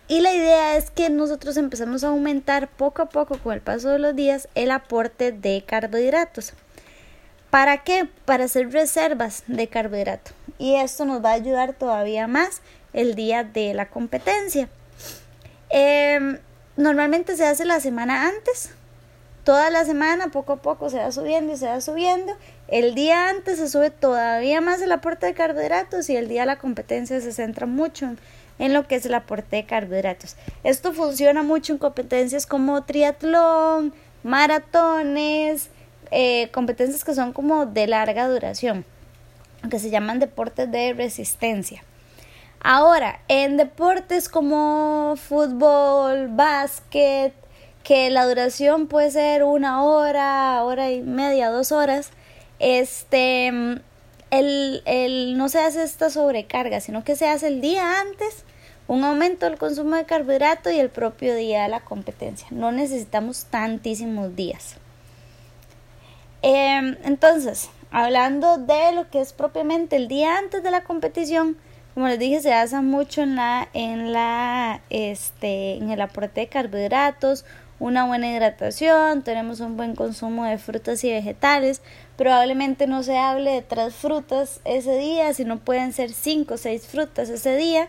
Y 0.06 0.20
la 0.20 0.34
idea 0.34 0.76
es 0.76 0.90
que 0.90 1.08
nosotros 1.08 1.56
empezamos 1.56 2.04
a 2.04 2.08
aumentar 2.08 2.68
poco 2.68 3.00
a 3.00 3.06
poco 3.06 3.38
con 3.38 3.54
el 3.54 3.62
paso 3.62 3.88
de 3.88 3.98
los 3.98 4.14
días 4.14 4.48
el 4.54 4.70
aporte 4.70 5.32
de 5.32 5.64
carbohidratos. 5.66 6.52
¿Para 7.52 7.84
qué? 7.84 8.08
Para 8.24 8.44
hacer 8.44 8.72
reservas 8.72 9.44
de 9.46 9.68
carbohidrato. 9.68 10.30
Y 10.58 10.76
esto 10.76 11.04
nos 11.04 11.22
va 11.22 11.32
a 11.32 11.34
ayudar 11.34 11.74
todavía 11.74 12.26
más 12.26 12.62
el 12.94 13.14
día 13.14 13.44
de 13.44 13.74
la 13.74 13.90
competencia. 13.90 14.70
Em, 15.68 16.38
normalmente 16.78 17.36
se 17.36 17.44
hace 17.44 17.66
la 17.66 17.78
semana 17.80 18.26
antes, 18.26 18.70
toda 19.44 19.68
la 19.68 19.84
semana, 19.84 20.28
poco 20.28 20.54
a 20.54 20.62
poco 20.62 20.88
se 20.88 20.96
va 20.96 21.12
subiendo 21.12 21.52
y 21.52 21.58
se 21.58 21.66
va 21.66 21.82
subiendo. 21.82 22.32
El 22.68 22.94
día 22.94 23.28
antes 23.28 23.58
se 23.58 23.68
sube 23.68 23.90
todavía 23.90 24.62
más 24.62 24.80
el 24.80 24.90
aporte 24.90 25.26
de 25.26 25.34
carbohidratos 25.34 26.08
y 26.08 26.16
el 26.16 26.28
día 26.28 26.40
de 26.40 26.46
la 26.46 26.58
competencia 26.58 27.20
se 27.20 27.32
centra 27.32 27.66
mucho 27.66 28.16
en, 28.58 28.72
lo 28.72 28.88
que 28.88 28.94
es 28.94 29.04
el 29.04 29.12
aporte 29.12 29.56
de 29.56 29.66
carbohidratos. 29.66 30.36
Esto 30.64 30.94
funciona 30.94 31.42
mucho 31.42 31.74
en 31.74 31.78
competencias 31.78 32.46
como 32.46 32.82
triatlón, 32.84 33.92
maratones, 34.22 35.68
eh, 36.12 36.50
competencias 36.52 37.04
que 37.04 37.14
son 37.14 37.32
como 37.32 37.64
de 37.64 37.86
larga 37.86 38.28
duración, 38.28 38.84
que 39.70 39.78
se 39.78 39.90
llaman 39.90 40.18
deportes 40.18 40.70
de 40.70 40.92
resistencia. 40.92 41.82
Ahora, 42.60 43.20
en 43.28 43.56
deportes 43.56 44.28
como 44.28 45.14
fútbol, 45.16 46.28
básquet, 46.28 47.32
que 47.82 48.10
la 48.10 48.26
duración 48.26 48.86
puede 48.86 49.10
ser 49.10 49.42
una 49.42 49.82
hora, 49.82 50.62
hora 50.62 50.90
y 50.90 51.00
media, 51.00 51.50
dos 51.50 51.72
horas, 51.72 52.10
este, 52.58 53.48
el, 53.48 54.82
el, 54.84 55.36
no 55.36 55.48
se 55.48 55.60
hace 55.60 55.82
esta 55.82 56.10
sobrecarga, 56.10 56.80
sino 56.80 57.02
que 57.02 57.16
se 57.16 57.26
hace 57.26 57.48
el 57.48 57.60
día 57.60 58.00
antes 58.00 58.44
un 58.86 59.02
aumento 59.02 59.46
del 59.46 59.58
consumo 59.58 59.96
de 59.96 60.04
carbohidrato 60.04 60.70
y 60.70 60.78
el 60.78 60.90
propio 60.90 61.34
día 61.34 61.62
de 61.62 61.68
la 61.70 61.80
competencia. 61.80 62.46
No 62.50 62.70
necesitamos 62.70 63.46
tantísimos 63.46 64.36
días. 64.36 64.76
Em, 66.42 66.96
entonces, 67.04 67.70
hablando 67.90 68.58
de 68.58 68.92
lo 68.92 69.08
que 69.10 69.20
es 69.20 69.32
propiamente 69.32 69.96
el 69.96 70.08
día 70.08 70.38
antes 70.38 70.62
de 70.62 70.70
la 70.70 70.82
competición, 70.82 71.56
como 71.94 72.08
les 72.08 72.18
dije, 72.18 72.40
se 72.40 72.50
basa 72.50 72.80
mucho 72.80 73.22
en 73.22 73.36
la, 73.36 73.68
en 73.74 74.12
la, 74.12 74.80
este, 74.90 75.76
en 75.76 75.90
el 75.90 76.00
aporte 76.00 76.40
de 76.40 76.48
carbohidratos, 76.48 77.44
una 77.78 78.06
buena 78.06 78.30
hidratación, 78.30 79.22
tenemos 79.22 79.60
un 79.60 79.76
buen 79.76 79.96
consumo 79.96 80.44
de 80.44 80.56
frutas 80.56 81.02
y 81.02 81.10
vegetales. 81.10 81.82
Probablemente 82.16 82.86
no 82.86 83.02
se 83.02 83.18
hable 83.18 83.50
de 83.50 83.62
tres 83.62 83.92
frutas 83.92 84.60
ese 84.64 84.96
día, 84.96 85.34
sino 85.34 85.58
pueden 85.58 85.92
ser 85.92 86.12
cinco 86.12 86.54
o 86.54 86.58
seis 86.58 86.86
frutas 86.86 87.28
ese 87.28 87.56
día. 87.56 87.88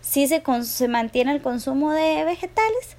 Sí 0.00 0.26
se, 0.26 0.42
se 0.64 0.88
mantiene 0.88 1.32
el 1.32 1.40
consumo 1.40 1.92
de 1.92 2.24
vegetales, 2.24 2.96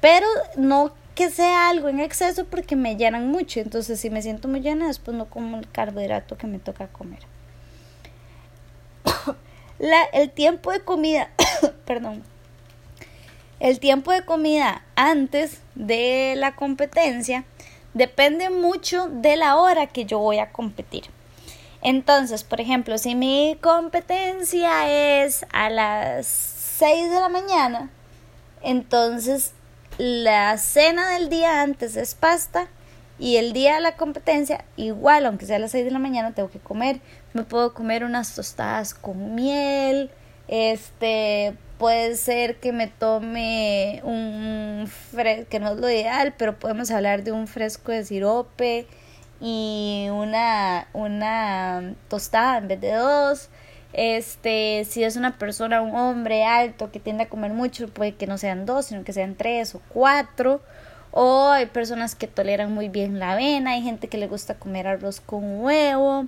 pero 0.00 0.26
no 0.56 0.92
que 1.20 1.28
sea 1.28 1.68
algo 1.68 1.90
en 1.90 2.00
exceso 2.00 2.46
porque 2.46 2.76
me 2.76 2.96
llenan 2.96 3.28
mucho. 3.28 3.60
Entonces, 3.60 4.00
si 4.00 4.08
me 4.08 4.22
siento 4.22 4.48
muy 4.48 4.62
llena, 4.62 4.86
después 4.86 5.14
no 5.14 5.26
como 5.26 5.58
el 5.58 5.70
carbohidrato 5.70 6.38
que 6.38 6.46
me 6.46 6.58
toca 6.58 6.88
comer. 6.88 7.20
La, 9.78 10.02
el 10.14 10.30
tiempo 10.30 10.72
de 10.72 10.80
comida, 10.80 11.28
perdón, 11.84 12.22
el 13.58 13.80
tiempo 13.80 14.12
de 14.12 14.24
comida 14.24 14.82
antes 14.96 15.60
de 15.74 16.36
la 16.38 16.56
competencia 16.56 17.44
depende 17.92 18.48
mucho 18.48 19.08
de 19.10 19.36
la 19.36 19.56
hora 19.56 19.88
que 19.88 20.06
yo 20.06 20.20
voy 20.20 20.38
a 20.38 20.52
competir. 20.52 21.04
Entonces, 21.82 22.44
por 22.44 22.62
ejemplo, 22.62 22.96
si 22.96 23.14
mi 23.14 23.58
competencia 23.60 25.22
es 25.22 25.44
a 25.52 25.68
las 25.68 26.26
6 26.26 27.10
de 27.10 27.20
la 27.20 27.28
mañana, 27.28 27.90
entonces 28.62 29.52
la 30.00 30.56
cena 30.56 31.10
del 31.10 31.28
día 31.28 31.60
antes 31.60 31.94
es 31.94 32.14
pasta 32.14 32.68
y 33.18 33.36
el 33.36 33.52
día 33.52 33.74
de 33.74 33.82
la 33.82 33.98
competencia, 33.98 34.64
igual, 34.76 35.26
aunque 35.26 35.44
sea 35.44 35.56
a 35.56 35.58
las 35.58 35.72
6 35.72 35.84
de 35.84 35.90
la 35.90 35.98
mañana, 35.98 36.32
tengo 36.32 36.48
que 36.48 36.58
comer. 36.58 37.00
Me 37.34 37.42
puedo 37.42 37.74
comer 37.74 38.02
unas 38.02 38.34
tostadas 38.34 38.94
con 38.94 39.34
miel, 39.34 40.10
este, 40.48 41.54
puede 41.76 42.16
ser 42.16 42.56
que 42.60 42.72
me 42.72 42.86
tome 42.86 44.00
un 44.02 44.88
fresco, 44.88 45.50
que 45.50 45.60
no 45.60 45.72
es 45.72 45.76
lo 45.76 45.90
ideal, 45.90 46.32
pero 46.38 46.58
podemos 46.58 46.90
hablar 46.90 47.22
de 47.22 47.32
un 47.32 47.46
fresco 47.46 47.92
de 47.92 48.02
sirope 48.02 48.86
y 49.38 50.08
una, 50.10 50.88
una 50.94 51.94
tostada 52.08 52.56
en 52.56 52.68
vez 52.68 52.80
de 52.80 52.92
dos. 52.94 53.50
Este, 53.92 54.86
si 54.88 55.02
es 55.02 55.16
una 55.16 55.36
persona, 55.36 55.82
un 55.82 55.94
hombre 55.96 56.44
alto 56.44 56.90
que 56.90 57.00
tiende 57.00 57.24
a 57.24 57.28
comer 57.28 57.52
mucho, 57.52 57.88
puede 57.88 58.14
que 58.14 58.26
no 58.26 58.38
sean 58.38 58.66
dos, 58.66 58.86
sino 58.86 59.04
que 59.04 59.12
sean 59.12 59.34
tres 59.34 59.74
o 59.74 59.82
cuatro. 59.88 60.60
O 61.12 61.48
hay 61.48 61.66
personas 61.66 62.14
que 62.14 62.28
toleran 62.28 62.72
muy 62.72 62.88
bien 62.88 63.18
la 63.18 63.32
avena, 63.32 63.72
hay 63.72 63.82
gente 63.82 64.08
que 64.08 64.18
le 64.18 64.28
gusta 64.28 64.54
comer 64.54 64.86
arroz 64.86 65.20
con 65.20 65.60
huevo. 65.60 66.26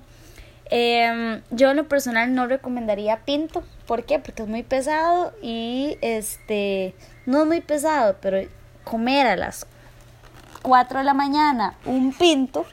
Em, 0.74 1.42
yo 1.50 1.70
en 1.70 1.76
lo 1.76 1.86
personal 1.86 2.34
no 2.34 2.46
recomendaría 2.46 3.24
pinto. 3.24 3.62
¿Por 3.86 4.04
qué? 4.04 4.18
Porque 4.18 4.42
es 4.42 4.48
muy 4.48 4.62
pesado 4.62 5.32
y 5.42 5.98
este 6.00 6.94
no 7.26 7.42
es 7.42 7.46
muy 7.46 7.60
pesado, 7.60 8.16
pero 8.20 8.38
comer 8.82 9.26
a 9.26 9.36
las 9.36 9.66
4 10.62 11.00
de 11.00 11.04
la 11.04 11.14
mañana 11.14 11.74
un 11.84 12.12
pinto 12.12 12.64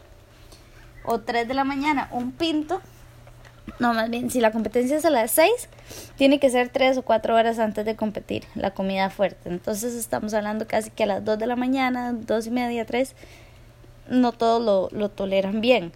o 1.03 1.19
3 1.19 1.48
de 1.48 1.53
la 1.53 1.63
mañana 1.63 2.08
un 2.12 2.31
pinto. 2.31 2.81
No, 3.77 3.93
más 3.93 4.09
bien, 4.09 4.29
si 4.29 4.41
la 4.41 4.51
competencia 4.51 4.97
es 4.97 5.05
a 5.05 5.09
las 5.09 5.31
6, 5.31 5.51
tiene 6.17 6.39
que 6.39 6.49
ser 6.49 6.69
3 6.69 6.97
o 6.97 7.01
4 7.03 7.35
horas 7.35 7.59
antes 7.59 7.85
de 7.85 7.95
competir 7.95 8.45
la 8.55 8.71
comida 8.71 9.09
fuerte. 9.09 9.49
Entonces 9.49 9.93
estamos 9.93 10.33
hablando 10.33 10.67
casi 10.67 10.89
que 10.91 11.03
a 11.03 11.07
las 11.07 11.23
2 11.23 11.38
de 11.39 11.47
la 11.47 11.55
mañana, 11.55 12.13
2 12.13 12.47
y 12.47 12.51
media, 12.51 12.85
3, 12.85 13.15
no 14.09 14.31
todos 14.31 14.63
lo, 14.63 14.89
lo 14.97 15.09
toleran 15.09 15.61
bien. 15.61 15.91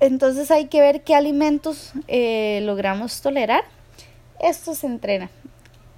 Entonces 0.00 0.50
hay 0.50 0.66
que 0.66 0.80
ver 0.80 1.02
qué 1.02 1.14
alimentos 1.14 1.92
eh, 2.06 2.60
logramos 2.62 3.20
tolerar. 3.20 3.64
Esto 4.40 4.74
se 4.74 4.86
entrena. 4.86 5.30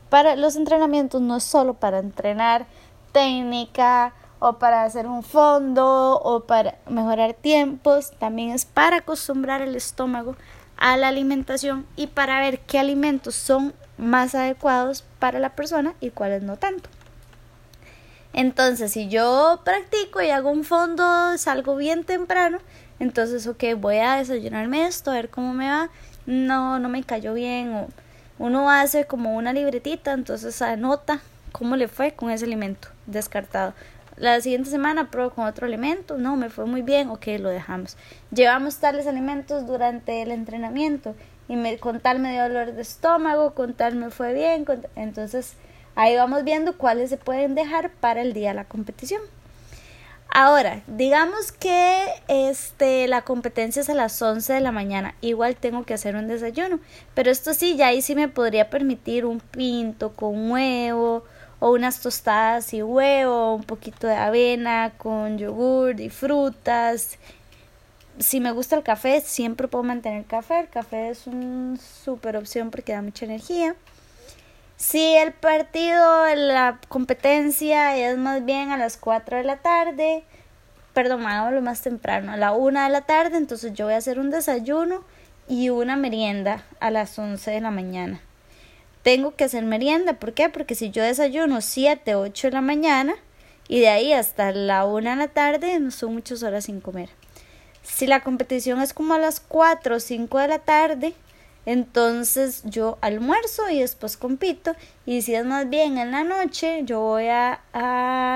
Para 0.09 0.37
los 0.37 0.57
entrenamientos 0.57 1.21
no 1.21 1.37
es 1.37 1.45
solo 1.45 1.75
para 1.75 1.99
entrenar 1.99 2.67
técnica 3.13 4.15
o 4.41 4.59
para 4.59 4.83
hacer 4.85 5.07
un 5.07 5.23
fondo 5.23 6.21
o 6.21 6.41
para 6.41 6.79
mejorar 6.89 7.35
tiempos, 7.35 8.11
también 8.19 8.51
es 8.51 8.65
para 8.65 8.97
acostumbrar 8.97 9.63
el 9.63 9.77
estómago 9.77 10.35
a 10.77 10.97
la 10.97 11.09
alimentación 11.09 11.87
y 11.95 12.09
para 12.09 12.41
ver 12.41 12.59
qué 12.61 12.79
alimentos 12.79 13.37
son 13.37 13.75
más 13.99 14.35
adecuados 14.35 15.05
para 15.19 15.39
la 15.39 15.55
persona 15.55 15.95
y 16.01 16.11
cuáles 16.11 16.43
no 16.43 16.57
tanto. 16.57 16.91
Entonces, 18.33 18.93
si 18.93 19.09
yo 19.09 19.61
practico 19.65 20.23
y 20.23 20.31
hago 20.31 20.51
un 20.51 20.65
fondo, 20.65 21.37
salgo 21.37 21.77
bien 21.77 22.05
temprano, 22.05 22.59
entonces, 22.99 23.47
ok, 23.47 23.65
voy 23.77 23.97
a 23.97 24.17
desayunarme 24.17 24.87
esto, 24.87 25.11
a 25.11 25.15
ver 25.15 25.31
cómo 25.31 25.55
me 25.55 25.71
va. 25.71 25.91
No, 26.27 26.79
no 26.79 26.89
me 26.89 27.03
cayó 27.03 27.33
bien. 27.35 27.75
O 27.75 27.89
uno 28.39 28.71
hace 28.71 29.07
como 29.07 29.35
una 29.37 29.53
libretita, 29.53 30.13
entonces 30.13 30.61
anota 30.63 31.21
cómo 31.51 31.77
le 31.77 31.89
fue 31.89 32.13
con 32.13 32.31
ese 32.31 32.45
alimento 32.45 32.89
descartado. 33.07 33.73
La 34.21 34.39
siguiente 34.43 34.69
semana 34.69 35.11
pruebo 35.11 35.31
con 35.31 35.47
otro 35.47 35.67
alimento, 35.67 36.19
no, 36.19 36.37
me 36.37 36.51
fue 36.51 36.67
muy 36.67 36.83
bien, 36.83 37.09
ok, 37.09 37.27
lo 37.39 37.49
dejamos. 37.49 37.97
Llevamos 38.31 38.77
tales 38.77 39.07
alimentos 39.07 39.67
durante 39.67 40.21
el 40.21 40.31
entrenamiento 40.31 41.15
y 41.49 41.57
me, 41.57 41.79
con 41.79 42.01
tal 42.01 42.19
me 42.19 42.33
dio 42.33 42.43
dolor 42.43 42.73
de 42.75 42.83
estómago, 42.83 43.55
con 43.55 43.73
tal 43.73 43.95
me 43.95 44.11
fue 44.11 44.35
bien, 44.35 44.67
entonces 44.95 45.55
ahí 45.95 46.17
vamos 46.17 46.45
viendo 46.45 46.77
cuáles 46.77 47.09
se 47.09 47.17
pueden 47.17 47.55
dejar 47.55 47.93
para 47.93 48.21
el 48.21 48.35
día 48.35 48.51
de 48.51 48.57
la 48.57 48.65
competición. 48.65 49.23
Ahora, 50.29 50.83
digamos 50.87 51.51
que 51.53 52.05
este, 52.29 53.09
la 53.09 53.23
competencia 53.23 53.81
es 53.81 53.89
a 53.89 53.95
las 53.95 54.21
11 54.21 54.53
de 54.53 54.61
la 54.61 54.71
mañana, 54.71 55.15
igual 55.23 55.57
tengo 55.57 55.85
que 55.85 55.95
hacer 55.95 56.15
un 56.15 56.29
desayuno, 56.29 56.79
pero 57.15 57.31
esto 57.31 57.55
sí, 57.55 57.75
ya 57.75 57.87
ahí 57.87 58.03
sí 58.03 58.15
me 58.15 58.29
podría 58.29 58.69
permitir 58.69 59.25
un 59.25 59.41
pinto 59.41 60.13
con 60.13 60.51
huevo 60.51 61.25
o 61.61 61.71
unas 61.73 62.01
tostadas 62.01 62.75
y 62.75 62.83
huevo, 62.83 63.55
un 63.55 63.65
poquito 63.65 64.07
de 64.07 64.17
avena 64.17 64.93
con 64.97 65.39
yogur 65.39 66.01
y 66.01 66.09
frutas. 66.09 67.19
Si 68.19 68.41
me 68.41 68.51
gusta 68.51 68.77
el 68.77 68.83
café, 68.83 69.21
siempre 69.21 69.69
puedo 69.69 69.85
mantener 69.85 70.25
café, 70.25 70.61
el 70.61 70.69
café 70.69 71.11
es 71.11 71.27
una 71.27 71.77
super 71.77 72.37
opción 72.37 72.71
porque 72.71 72.93
da 72.93 73.03
mucha 73.03 73.27
energía. 73.27 73.77
Si 74.77 75.15
el 75.17 75.33
partido, 75.33 76.35
la 76.35 76.81
competencia 76.89 77.97
es 77.97 78.17
más 78.17 78.45
bien 78.45 78.71
a 78.71 78.79
las 78.79 78.97
4 78.97 79.37
de 79.37 79.45
la 79.45 79.59
tarde, 79.59 80.25
perdón, 80.95 81.23
lo 81.55 81.61
más 81.61 81.83
temprano, 81.83 82.33
a 82.33 82.39
la 82.39 82.53
1 82.53 82.85
de 82.85 82.89
la 82.89 83.03
tarde, 83.03 83.37
entonces 83.37 83.75
yo 83.75 83.85
voy 83.85 83.95
a 83.95 83.99
hacer 83.99 84.19
un 84.19 84.31
desayuno 84.31 85.05
y 85.49 85.69
una 85.69 85.97
merienda 85.97 86.65
a 86.81 86.91
las 86.91 87.19
11 87.19 87.51
de 87.51 87.61
la 87.61 87.71
mañana. 87.71 88.21
Tengo 89.03 89.35
que 89.35 89.45
hacer 89.45 89.65
merienda, 89.65 90.15
¿por 90.15 90.35
qué? 90.35 90.49
Porque 90.49 90.75
si 90.75 90.91
yo 90.91 91.03
desayuno 91.03 91.61
7, 91.61 92.15
8 92.15 92.49
de 92.49 92.53
la 92.53 92.61
mañana 92.61 93.15
y 93.67 93.81
de 93.81 93.89
ahí 93.89 94.13
hasta 94.13 94.53
la 94.53 94.85
1 94.85 95.11
de 95.11 95.17
la 95.17 95.29
tarde, 95.29 95.79
no 95.81 95.91
son 95.91 96.15
muchas 96.15 96.43
horas 96.43 96.65
sin 96.65 96.81
comer. 96.81 97.09
Si 97.83 98.07
la 98.07 98.23
competición 98.23 98.81
es 98.81 98.93
como 98.93 99.15
a 99.15 99.19
las 99.19 99.41
4 99.41 99.97
o 99.97 100.01
5 100.01 100.39
de 100.39 100.49
la 100.49 100.59
tarde, 100.59 101.15
entonces 101.67 102.63
yo 102.65 102.99
almuerzo 103.01 103.69
y 103.71 103.81
después 103.81 104.17
compito. 104.17 104.75
Y 105.07 105.23
si 105.23 105.35
es 105.35 105.45
más 105.45 105.69
bien 105.69 105.99
en 105.99 106.11
la 106.11 106.25
noche, 106.25 106.83
yo 106.85 107.01
voy 107.01 107.29
a, 107.29 107.61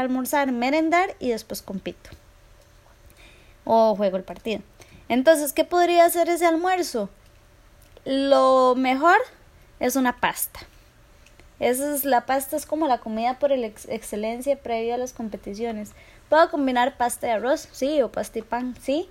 almorzar, 0.01 0.53
merendar 0.53 1.15
y 1.19 1.31
después 1.31 1.63
compito. 1.63 2.11
O 3.65 3.97
juego 3.97 4.17
el 4.17 4.25
partido. 4.25 4.61
Entonces, 5.09 5.53
¿qué 5.53 5.65
podría 5.65 6.05
hacer 6.05 6.29
ese 6.29 6.47
almuerzo? 6.47 7.09
Lo 8.05 8.75
mejor 8.77 9.17
es 9.81 9.97
una 9.97 10.17
pasta. 10.17 10.61
Es 11.61 12.05
la 12.05 12.27
pasta 12.27 12.57
es 12.57 12.67
como 12.67 12.89
la 12.89 12.99
comida 12.99 13.39
por 13.39 13.53
el 13.53 13.65
excelencia 13.65 14.57
previo 14.57 14.95
a 14.95 14.99
las 14.99 15.13
competiciones. 15.13 15.93
Puedo 16.29 16.51
combinar 16.51 16.97
pasta 16.97 17.29
y 17.29 17.31
arroz, 17.31 17.69
sí, 17.73 18.03
o 18.03 18.11
pasta 18.11 18.41
y 18.41 18.43
pan, 18.43 18.75
sí. 18.83 19.09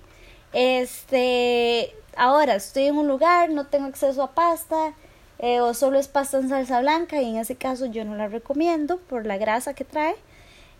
Este, 0.52 1.94
ahora 2.16 2.54
estoy 2.54 2.84
en 2.84 2.96
un 2.96 3.08
lugar, 3.08 3.50
no 3.50 3.66
tengo 3.66 3.86
acceso 3.86 4.22
a 4.22 4.32
pasta, 4.32 4.92
eh, 5.38 5.60
o 5.60 5.74
solo 5.74 5.98
es 5.98 6.06
pasta 6.08 6.38
en 6.38 6.48
salsa 6.48 6.80
blanca, 6.80 7.20
y 7.20 7.30
en 7.30 7.36
ese 7.36 7.56
caso 7.56 7.86
yo 7.86 8.04
no 8.04 8.14
la 8.14 8.28
recomiendo 8.28 8.98
por 8.98 9.26
la 9.26 9.36
grasa 9.36 9.74
que 9.74 9.84
trae. 9.84 10.14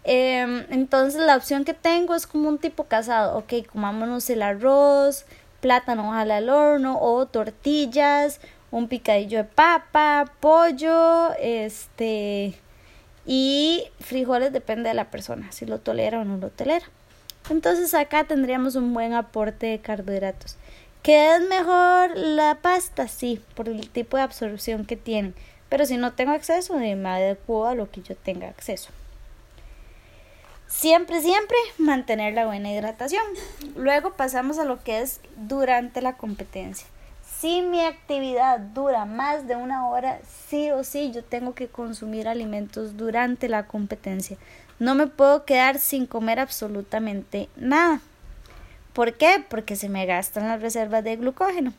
Em, 0.05 0.67
entonces 0.71 1.21
la 1.23 1.37
opción 1.37 1.65
que 1.65 1.73
tengo 1.73 2.15
es 2.15 2.27
como 2.27 2.49
un 2.49 2.59
tipo 2.59 2.85
casado, 2.85 3.39
ok, 3.39 3.67
comámonos 3.73 4.29
el 4.29 4.43
arroz, 4.43 5.25
plátano 5.61 6.13
al 6.13 6.51
horno 6.51 6.99
o 7.01 7.25
tortillas, 7.27 8.39
un 8.75 8.89
picadillo 8.89 9.39
de 9.39 9.45
papa, 9.45 10.33
pollo, 10.41 11.33
este 11.39 12.55
y 13.25 13.85
frijoles 14.01 14.53
depende 14.53 14.89
de 14.89 14.95
la 14.95 15.13
persona, 15.13 15.53
si 15.53 15.65
lo 15.65 15.79
tolera 15.79 16.21
o 16.21 16.25
no 16.25 16.39
lo 16.39 16.51
tolera. 16.51 16.85
Entonces 17.51 17.95
acá 17.95 18.25
tendríamos 18.25 18.75
un 18.75 18.93
buen 18.93 19.13
aporte 19.13 19.67
de 19.67 19.79
carbohidratos. 19.79 20.57
¿Qué 21.05 21.37
es 21.37 21.49
mejor 21.49 22.17
la 22.17 22.59
pasta? 22.63 23.07
Sí, 23.07 23.41
por 23.55 23.69
el 23.69 23.89
tipo 23.91 24.17
de 24.17 24.25
absorción 24.25 24.85
que 24.85 24.97
tiene. 24.97 25.35
Pero 25.69 25.87
si 25.87 25.97
no 25.97 26.13
tengo 26.13 26.33
acceso, 26.33 26.77
me 26.77 27.09
adecuo 27.09 27.67
a 27.67 27.77
lo 27.77 27.89
que 27.93 28.03
yo 28.03 28.17
tenga 28.17 28.49
acceso. 28.49 28.91
Siempre, 30.67 31.21
siempre 31.21 31.57
mantener 31.79 32.35
la 32.35 32.47
buena 32.47 32.73
hidratación. 32.73 33.23
Luego 33.77 34.15
pasamos 34.15 34.59
a 34.59 34.65
lo 34.65 34.83
que 34.83 35.01
es 35.01 35.21
durante 35.37 36.03
la 36.03 36.17
competencia. 36.17 36.89
Si 37.45 37.61
mi 37.61 37.83
actividad 37.83 38.59
dura 38.59 39.05
más 39.05 39.47
de 39.47 39.55
una 39.55 39.87
hora, 39.87 40.19
sí 40.49 40.71
o 40.71 40.83
sí 40.83 41.13
yo 41.13 41.23
tengo 41.23 41.55
que 41.55 41.69
consumir 41.69 42.27
alimentos 42.27 42.97
durante 42.97 43.51
la 43.51 43.67
competencia. 43.67 44.39
No 44.79 44.95
me 44.95 45.09
puedo 45.09 45.45
quedar 45.45 45.79
sin 45.79 46.07
comer 46.07 46.41
absolutamente 46.41 47.51
nada. 47.55 48.01
¿Por 48.95 49.19
qué? 49.19 49.45
Porque 49.47 49.77
se 49.77 49.91
me 49.91 50.07
gastan 50.07 50.49
las 50.49 50.63
reservas 50.63 51.05
de 51.05 51.17
glucógeno. 51.17 51.75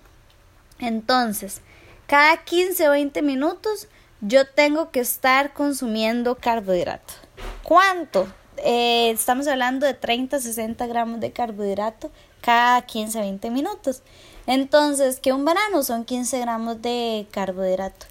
Entonces, 0.78 1.62
cada 2.06 2.44
15 2.44 2.88
o 2.88 2.92
20 2.92 3.24
minutos 3.24 3.88
yo 4.22 4.48
tengo 4.48 4.92
que 4.92 5.00
estar 5.00 5.54
consumiendo 5.54 6.36
carbohidrato. 6.36 7.16
¿Cuánto? 7.64 8.28
Eh, 8.58 9.10
estamos 9.10 9.48
hablando 9.48 9.88
de 9.88 9.96
30 9.96 10.40
60 10.40 10.86
gramos 10.86 11.20
de 11.22 11.32
carbohidrato 11.32 12.12
cada 12.42 12.84
15 12.84 13.20
20 13.20 13.50
minutos. 13.50 14.04
Entonces, 14.48 15.20
que 15.20 15.34
un 15.34 15.46
banano 15.46 15.84
son 15.84 16.06
15 16.06 16.40
gramos 16.40 16.82
de 16.82 17.28
carbohidrato. 17.32 18.06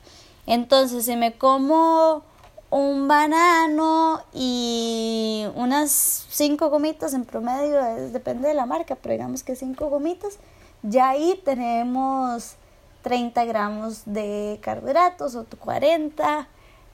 Entonces, 0.47 1.05
si 1.07 1.17
me 1.17 1.37
como 1.37 2.23
un 2.71 3.07
banano 3.07 4.21
y 4.33 5.47
unas 5.55 6.26
5 6.31 6.71
gomitas 6.71 7.14
en 7.14 7.25
promedio, 7.25 7.81
depende 8.11 8.49
de 8.49 8.55
la 8.55 8.67
marca, 8.67 8.97
pero 8.97 9.12
digamos 9.12 9.45
que 9.45 9.55
5 9.55 9.88
gomitas, 9.88 10.38
ya 10.83 11.11
ahí 11.11 11.41
tenemos 11.45 12.57
30 13.03 13.45
gramos 13.45 14.03
de 14.07 14.59
carbohidratos 14.61 15.37
o 15.37 15.45
40. 15.45 16.49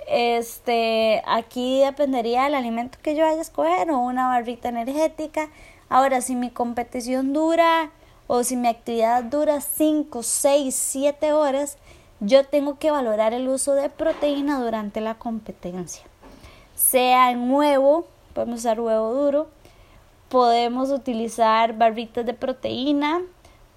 Este, 0.06 1.22
aquí 1.26 1.80
dependería 1.80 2.44
del 2.44 2.56
alimento 2.56 2.98
que 3.02 3.14
yo 3.14 3.24
vaya 3.24 3.38
a 3.38 3.42
escoger 3.42 3.90
o 3.90 3.98
una 3.98 4.28
barrita 4.28 4.68
energética. 4.68 5.48
Ahora, 5.88 6.20
si 6.20 6.36
mi 6.36 6.50
competición 6.50 7.32
dura 7.32 7.90
o 8.32 8.44
si 8.44 8.54
mi 8.54 8.68
actividad 8.68 9.24
dura 9.24 9.60
5, 9.60 10.22
6, 10.22 10.72
7 10.72 11.32
horas, 11.32 11.78
yo 12.20 12.46
tengo 12.46 12.78
que 12.78 12.92
valorar 12.92 13.34
el 13.34 13.48
uso 13.48 13.74
de 13.74 13.90
proteína 13.90 14.60
durante 14.60 15.00
la 15.00 15.16
competencia. 15.16 16.04
Sea 16.76 17.32
en 17.32 17.50
huevo, 17.50 18.06
podemos 18.32 18.60
usar 18.60 18.78
huevo 18.78 19.12
duro, 19.12 19.48
podemos 20.28 20.90
utilizar 20.90 21.76
barritas 21.76 22.24
de 22.24 22.34
proteína, 22.34 23.20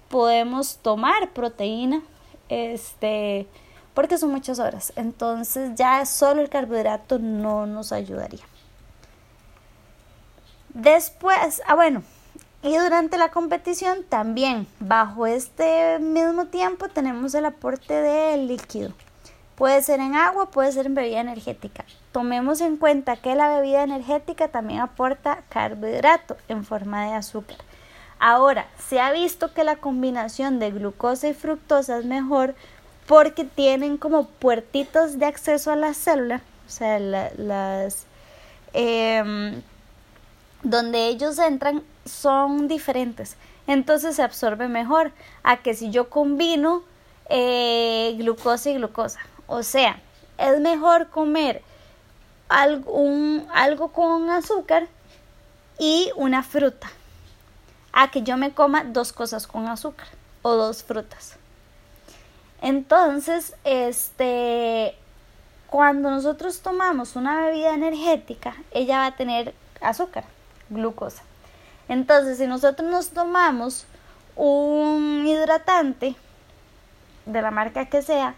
podemos 0.08 0.76
tomar 0.76 1.30
proteína, 1.30 2.04
este, 2.48 3.48
porque 3.92 4.18
son 4.18 4.30
muchas 4.30 4.60
horas. 4.60 4.92
Entonces 4.94 5.72
ya 5.74 6.06
solo 6.06 6.40
el 6.40 6.48
carbohidrato 6.48 7.18
no 7.18 7.66
nos 7.66 7.90
ayudaría. 7.90 8.44
Después, 10.68 11.60
ah 11.66 11.74
bueno, 11.74 12.04
y 12.64 12.78
durante 12.78 13.18
la 13.18 13.30
competición 13.30 14.04
también, 14.08 14.66
bajo 14.80 15.26
este 15.26 15.98
mismo 15.98 16.46
tiempo, 16.46 16.88
tenemos 16.88 17.34
el 17.34 17.44
aporte 17.44 17.92
de 17.92 18.38
líquido. 18.38 18.94
Puede 19.54 19.82
ser 19.82 20.00
en 20.00 20.14
agua, 20.14 20.50
puede 20.50 20.72
ser 20.72 20.86
en 20.86 20.94
bebida 20.94 21.20
energética. 21.20 21.84
Tomemos 22.10 22.62
en 22.62 22.78
cuenta 22.78 23.16
que 23.16 23.34
la 23.34 23.54
bebida 23.54 23.82
energética 23.82 24.48
también 24.48 24.80
aporta 24.80 25.42
carbohidrato 25.50 26.38
en 26.48 26.64
forma 26.64 27.04
de 27.04 27.12
azúcar. 27.12 27.58
Ahora, 28.18 28.66
se 28.88 28.98
ha 28.98 29.12
visto 29.12 29.52
que 29.52 29.62
la 29.62 29.76
combinación 29.76 30.58
de 30.58 30.70
glucosa 30.70 31.28
y 31.28 31.34
fructosa 31.34 31.98
es 31.98 32.06
mejor 32.06 32.54
porque 33.06 33.44
tienen 33.44 33.98
como 33.98 34.26
puertitos 34.26 35.18
de 35.18 35.26
acceso 35.26 35.70
a 35.70 35.76
la 35.76 35.92
célula, 35.92 36.40
o 36.66 36.70
sea, 36.70 36.98
las... 36.98 38.06
Em, 38.72 39.60
donde 40.62 41.08
ellos 41.08 41.38
entran 41.38 41.82
son 42.04 42.68
diferentes. 42.68 43.36
Entonces 43.66 44.16
se 44.16 44.22
absorbe 44.22 44.68
mejor 44.68 45.12
a 45.42 45.58
que 45.58 45.74
si 45.74 45.90
yo 45.90 46.10
combino 46.10 46.82
eh, 47.28 48.14
glucosa 48.18 48.70
y 48.70 48.74
glucosa. 48.74 49.20
O 49.46 49.62
sea, 49.62 50.00
es 50.38 50.60
mejor 50.60 51.08
comer 51.10 51.62
algo, 52.48 52.94
algo 53.52 53.92
con 53.92 54.30
azúcar 54.30 54.88
y 55.78 56.10
una 56.16 56.42
fruta 56.42 56.90
a 57.92 58.10
que 58.10 58.22
yo 58.22 58.36
me 58.36 58.52
coma 58.52 58.84
dos 58.84 59.12
cosas 59.12 59.46
con 59.46 59.68
azúcar 59.68 60.08
o 60.42 60.52
dos 60.54 60.82
frutas. 60.82 61.36
Entonces, 62.60 63.54
este, 63.64 64.94
cuando 65.68 66.10
nosotros 66.10 66.60
tomamos 66.60 67.16
una 67.16 67.44
bebida 67.44 67.74
energética, 67.74 68.56
ella 68.72 68.98
va 68.98 69.06
a 69.06 69.16
tener 69.16 69.54
azúcar, 69.80 70.24
glucosa. 70.70 71.22
Entonces, 71.88 72.38
si 72.38 72.46
nosotros 72.46 72.90
nos 72.90 73.10
tomamos 73.10 73.86
un 74.36 75.24
hidratante 75.26 76.16
de 77.26 77.42
la 77.42 77.50
marca 77.50 77.86
que 77.86 78.02
sea 78.02 78.34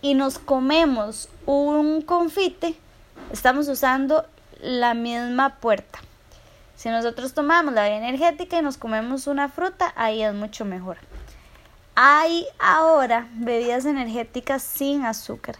y 0.00 0.14
nos 0.14 0.38
comemos 0.38 1.28
un 1.46 2.02
confite, 2.02 2.76
estamos 3.32 3.68
usando 3.68 4.26
la 4.60 4.94
misma 4.94 5.56
puerta. 5.56 5.98
Si 6.76 6.88
nosotros 6.88 7.34
tomamos 7.34 7.74
la 7.74 7.88
energética 7.88 8.58
y 8.58 8.62
nos 8.62 8.76
comemos 8.76 9.26
una 9.26 9.48
fruta, 9.48 9.92
ahí 9.96 10.22
es 10.22 10.34
mucho 10.34 10.64
mejor. 10.64 10.98
Hay 11.94 12.46
ahora 12.58 13.28
bebidas 13.34 13.84
energéticas 13.84 14.62
sin 14.62 15.04
azúcar. 15.04 15.56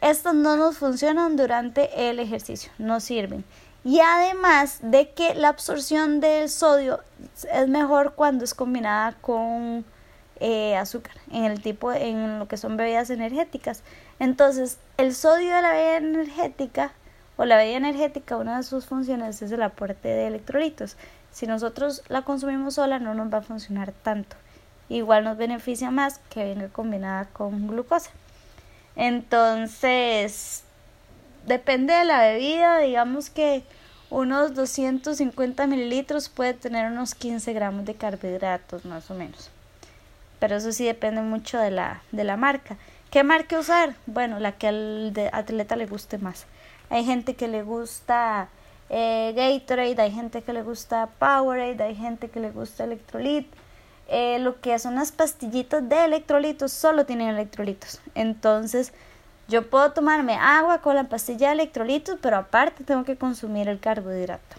Estas 0.00 0.34
no 0.34 0.56
nos 0.56 0.78
funcionan 0.78 1.36
durante 1.36 2.10
el 2.10 2.18
ejercicio, 2.18 2.72
no 2.78 3.00
sirven. 3.00 3.44
Y 3.84 4.00
además 4.00 4.78
de 4.80 5.10
que 5.10 5.34
la 5.34 5.48
absorción 5.48 6.20
del 6.20 6.48
sodio 6.48 7.00
es 7.52 7.68
mejor 7.68 8.14
cuando 8.14 8.44
es 8.44 8.54
combinada 8.54 9.12
con 9.20 9.84
eh, 10.40 10.74
azúcar, 10.76 11.14
en 11.30 11.44
el 11.44 11.62
tipo, 11.62 11.92
en 11.92 12.38
lo 12.38 12.48
que 12.48 12.56
son 12.56 12.76
bebidas 12.76 13.10
energéticas. 13.10 13.82
Entonces, 14.18 14.78
el 14.96 15.14
sodio 15.14 15.54
de 15.54 15.62
la 15.62 15.72
bebida 15.72 15.96
energética 15.98 16.92
o 17.36 17.44
la 17.44 17.56
bebida 17.56 17.76
energética, 17.76 18.36
una 18.36 18.56
de 18.56 18.62
sus 18.62 18.86
funciones 18.86 19.42
es 19.42 19.52
el 19.52 19.62
aporte 19.62 20.08
de 20.08 20.26
electrolitos. 20.26 20.96
Si 21.30 21.46
nosotros 21.46 22.02
la 22.08 22.22
consumimos 22.22 22.74
sola, 22.74 22.98
no 22.98 23.14
nos 23.14 23.32
va 23.32 23.38
a 23.38 23.42
funcionar 23.42 23.92
tanto. 23.92 24.36
Igual 24.88 25.24
nos 25.24 25.36
beneficia 25.36 25.90
más 25.90 26.20
que 26.30 26.44
venga 26.44 26.68
combinada 26.68 27.26
con 27.26 27.68
glucosa. 27.68 28.10
Entonces, 28.96 30.63
depende 31.46 31.94
de 31.94 32.04
la 32.04 32.20
bebida, 32.22 32.78
digamos 32.78 33.30
que 33.30 33.64
unos 34.10 34.54
250 34.54 35.66
mililitros 35.66 36.28
puede 36.28 36.54
tener 36.54 36.90
unos 36.90 37.14
15 37.14 37.52
gramos 37.52 37.84
de 37.84 37.94
carbohidratos 37.94 38.84
más 38.84 39.10
o 39.10 39.14
menos. 39.14 39.50
Pero 40.38 40.56
eso 40.56 40.72
sí 40.72 40.84
depende 40.84 41.22
mucho 41.22 41.58
de 41.58 41.70
la, 41.70 42.02
de 42.12 42.24
la 42.24 42.36
marca. 42.36 42.76
¿Qué 43.10 43.22
marca 43.24 43.58
usar? 43.58 43.94
Bueno, 44.06 44.40
la 44.40 44.52
que 44.52 44.68
al 44.68 45.12
atleta 45.32 45.76
le 45.76 45.86
guste 45.86 46.18
más. 46.18 46.46
Hay 46.90 47.04
gente 47.04 47.34
que 47.34 47.48
le 47.48 47.62
gusta 47.62 48.48
eh, 48.90 49.32
Gatorade, 49.34 50.00
hay 50.02 50.10
gente 50.12 50.42
que 50.42 50.52
le 50.52 50.62
gusta 50.62 51.08
Powerade, 51.18 51.82
hay 51.82 51.94
gente 51.96 52.28
que 52.28 52.40
le 52.40 52.50
gusta 52.50 52.84
Electrolyte. 52.84 53.48
eh, 54.08 54.38
lo 54.40 54.60
que 54.60 54.78
son 54.78 54.96
las 54.96 55.12
pastillitas 55.12 55.88
de 55.88 56.04
electrolitos 56.04 56.72
solo 56.72 57.06
tienen 57.06 57.28
electrolitos. 57.28 58.00
Entonces, 58.14 58.92
yo 59.48 59.68
puedo 59.68 59.92
tomarme 59.92 60.34
agua 60.34 60.78
con 60.78 60.94
la 60.94 61.04
pastilla 61.04 61.48
de 61.48 61.54
electrolitos, 61.54 62.18
pero 62.20 62.36
aparte 62.38 62.84
tengo 62.84 63.04
que 63.04 63.16
consumir 63.16 63.68
el 63.68 63.78
carbohidrato. 63.78 64.56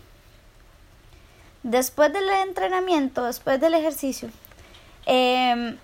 Después 1.64 2.14
del 2.14 2.30
entrenamiento, 2.30 3.26
después 3.26 3.60
del 3.60 3.74
ejercicio, 3.74 4.30
em, 5.08 5.78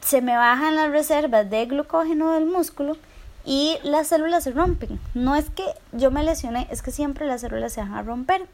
se 0.00 0.22
me 0.22 0.36
bajan 0.36 0.76
las 0.76 0.90
reservas 0.90 1.48
de 1.50 1.66
glucógeno 1.66 2.32
del 2.32 2.46
músculo 2.46 2.96
y 3.44 3.76
las 3.82 4.08
células 4.08 4.44
se 4.44 4.52
rompen. 4.52 4.98
No 5.12 5.36
es 5.36 5.50
que 5.50 5.64
yo 5.92 6.10
me 6.10 6.24
lesione, 6.24 6.66
es 6.70 6.80
que 6.80 6.90
siempre 6.90 7.26
las 7.26 7.42
células 7.42 7.74
se 7.74 7.82
van 7.82 7.92
a 7.92 8.02
romper. 8.02 8.46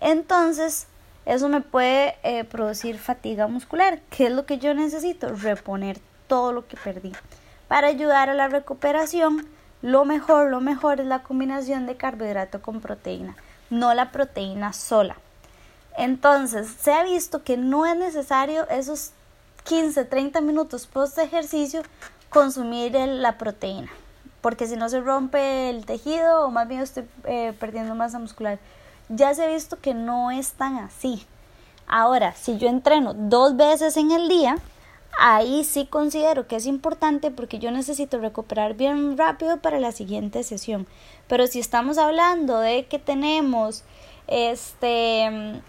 Entonces, 0.00 0.86
eso 1.26 1.48
me 1.48 1.60
puede 1.60 2.16
eh, 2.22 2.44
producir 2.44 2.98
fatiga 2.98 3.46
muscular. 3.46 4.00
¿Qué 4.10 4.26
es 4.26 4.32
lo 4.32 4.46
que 4.46 4.58
yo 4.58 4.72
necesito? 4.74 5.28
Reponer 5.34 5.98
todo 6.26 6.52
lo 6.52 6.66
que 6.66 6.76
perdí. 6.78 7.12
Para 7.72 7.86
ayudar 7.86 8.28
a 8.28 8.34
la 8.34 8.48
recuperación, 8.48 9.48
lo 9.80 10.04
mejor, 10.04 10.50
lo 10.50 10.60
mejor 10.60 11.00
es 11.00 11.06
la 11.06 11.22
combinación 11.22 11.86
de 11.86 11.96
carbohidrato 11.96 12.60
con 12.60 12.82
proteína, 12.82 13.34
no 13.70 13.94
la 13.94 14.12
proteína 14.12 14.74
sola. 14.74 15.16
Entonces, 15.96 16.68
se 16.68 16.92
ha 16.92 17.02
visto 17.02 17.42
que 17.44 17.56
no 17.56 17.86
es 17.86 17.96
necesario 17.96 18.68
esos 18.68 19.12
15, 19.64 20.04
30 20.04 20.42
minutos 20.42 20.86
post 20.86 21.16
ejercicio 21.16 21.80
consumir 22.28 22.92
la 22.92 23.38
proteína, 23.38 23.88
porque 24.42 24.66
si 24.66 24.76
no 24.76 24.90
se 24.90 25.00
rompe 25.00 25.70
el 25.70 25.86
tejido 25.86 26.44
o 26.44 26.50
más 26.50 26.68
bien 26.68 26.82
estoy 26.82 27.08
eh, 27.24 27.54
perdiendo 27.58 27.94
masa 27.94 28.18
muscular 28.18 28.58
ya 29.08 29.32
se 29.32 29.44
ha 29.44 29.48
visto 29.48 29.80
que 29.80 29.94
no 29.94 30.30
es 30.30 30.52
tan 30.52 30.76
así. 30.76 31.26
Ahora, 31.86 32.34
si 32.34 32.58
yo 32.58 32.68
entreno 32.68 33.14
dos 33.14 33.56
veces 33.56 33.96
en 33.96 34.10
el 34.10 34.28
día, 34.28 34.58
ahí 35.18 35.64
sí 35.64 35.86
considero 35.86 36.46
que 36.46 36.56
es 36.56 36.66
importante 36.66 37.30
porque 37.30 37.58
yo 37.58 37.70
necesito 37.70 38.18
recuperar 38.18 38.74
bien 38.74 39.16
rápido 39.16 39.58
para 39.58 39.80
la 39.80 39.92
siguiente 39.92 40.42
sesión. 40.42 40.86
Pero 41.28 41.46
si 41.46 41.60
estamos 41.60 41.98
hablando 41.98 42.58
de 42.58 42.86
que 42.86 42.98
tenemos 42.98 43.84
este 44.26 45.60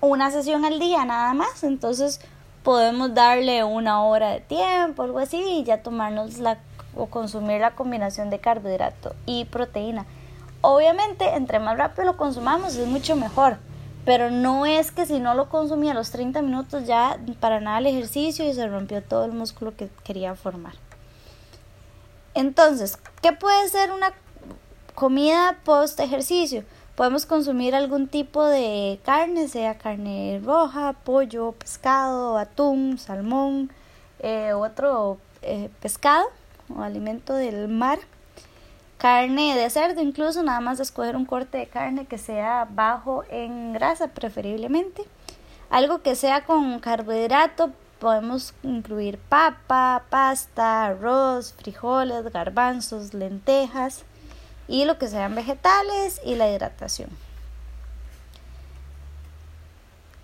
una 0.00 0.30
sesión 0.30 0.64
al 0.64 0.78
día 0.78 1.04
nada 1.04 1.34
más, 1.34 1.62
entonces 1.62 2.20
podemos 2.62 3.14
darle 3.14 3.64
una 3.64 4.02
hora 4.02 4.30
de 4.30 4.40
tiempo, 4.40 5.02
algo 5.02 5.18
así, 5.18 5.38
y 5.38 5.64
ya 5.64 5.82
tomarnos 5.82 6.38
la 6.38 6.58
o 6.96 7.06
consumir 7.06 7.60
la 7.60 7.74
combinación 7.74 8.30
de 8.30 8.40
carbohidrato 8.40 9.14
y 9.26 9.44
proteína. 9.44 10.06
Obviamente, 10.60 11.34
entre 11.34 11.58
más 11.60 11.78
rápido 11.78 12.04
lo 12.04 12.16
consumamos 12.16 12.76
es 12.76 12.86
mucho 12.86 13.16
mejor, 13.16 13.58
pero 14.04 14.30
no 14.30 14.66
es 14.66 14.90
que 14.90 15.06
si 15.06 15.18
no 15.18 15.34
lo 15.34 15.48
consumí 15.48 15.90
a 15.90 15.94
los 15.94 16.10
30 16.10 16.42
minutos 16.42 16.86
ya 16.86 17.18
para 17.40 17.60
nada 17.60 17.78
el 17.78 17.86
ejercicio 17.86 18.48
y 18.48 18.54
se 18.54 18.66
rompió 18.66 19.02
todo 19.02 19.24
el 19.24 19.32
músculo 19.32 19.76
que 19.76 19.88
quería 20.04 20.34
formar. 20.34 20.74
Entonces, 22.34 22.98
¿qué 23.22 23.32
puede 23.32 23.68
ser 23.68 23.90
una 23.90 24.12
comida 24.94 25.58
post 25.64 26.00
ejercicio? 26.00 26.64
Podemos 26.94 27.26
consumir 27.26 27.74
algún 27.74 28.08
tipo 28.08 28.44
de 28.44 29.00
carne, 29.04 29.48
sea 29.48 29.78
carne 29.78 30.40
roja, 30.44 30.92
pollo, 31.04 31.52
pescado, 31.52 32.36
atún, 32.38 32.98
salmón, 32.98 33.70
eh, 34.20 34.52
otro 34.52 35.18
eh, 35.42 35.70
pescado 35.80 36.26
o 36.68 36.82
alimento 36.82 37.34
del 37.34 37.68
mar 37.68 37.98
carne 39.00 39.56
de 39.56 39.70
cerdo, 39.70 40.02
incluso 40.02 40.42
nada 40.42 40.60
más 40.60 40.78
escoger 40.78 41.16
un 41.16 41.24
corte 41.24 41.56
de 41.56 41.66
carne 41.66 42.04
que 42.04 42.18
sea 42.18 42.68
bajo 42.70 43.24
en 43.30 43.72
grasa 43.72 44.08
preferiblemente. 44.08 45.04
Algo 45.70 46.02
que 46.02 46.14
sea 46.14 46.44
con 46.44 46.80
carbohidrato, 46.80 47.72
podemos 47.98 48.52
incluir 48.62 49.16
papa, 49.16 50.02
pasta, 50.10 50.84
arroz, 50.84 51.54
frijoles, 51.54 52.30
garbanzos, 52.30 53.14
lentejas 53.14 54.04
y 54.68 54.84
lo 54.84 54.98
que 54.98 55.08
sean 55.08 55.34
vegetales 55.34 56.20
y 56.22 56.34
la 56.34 56.50
hidratación. 56.50 57.08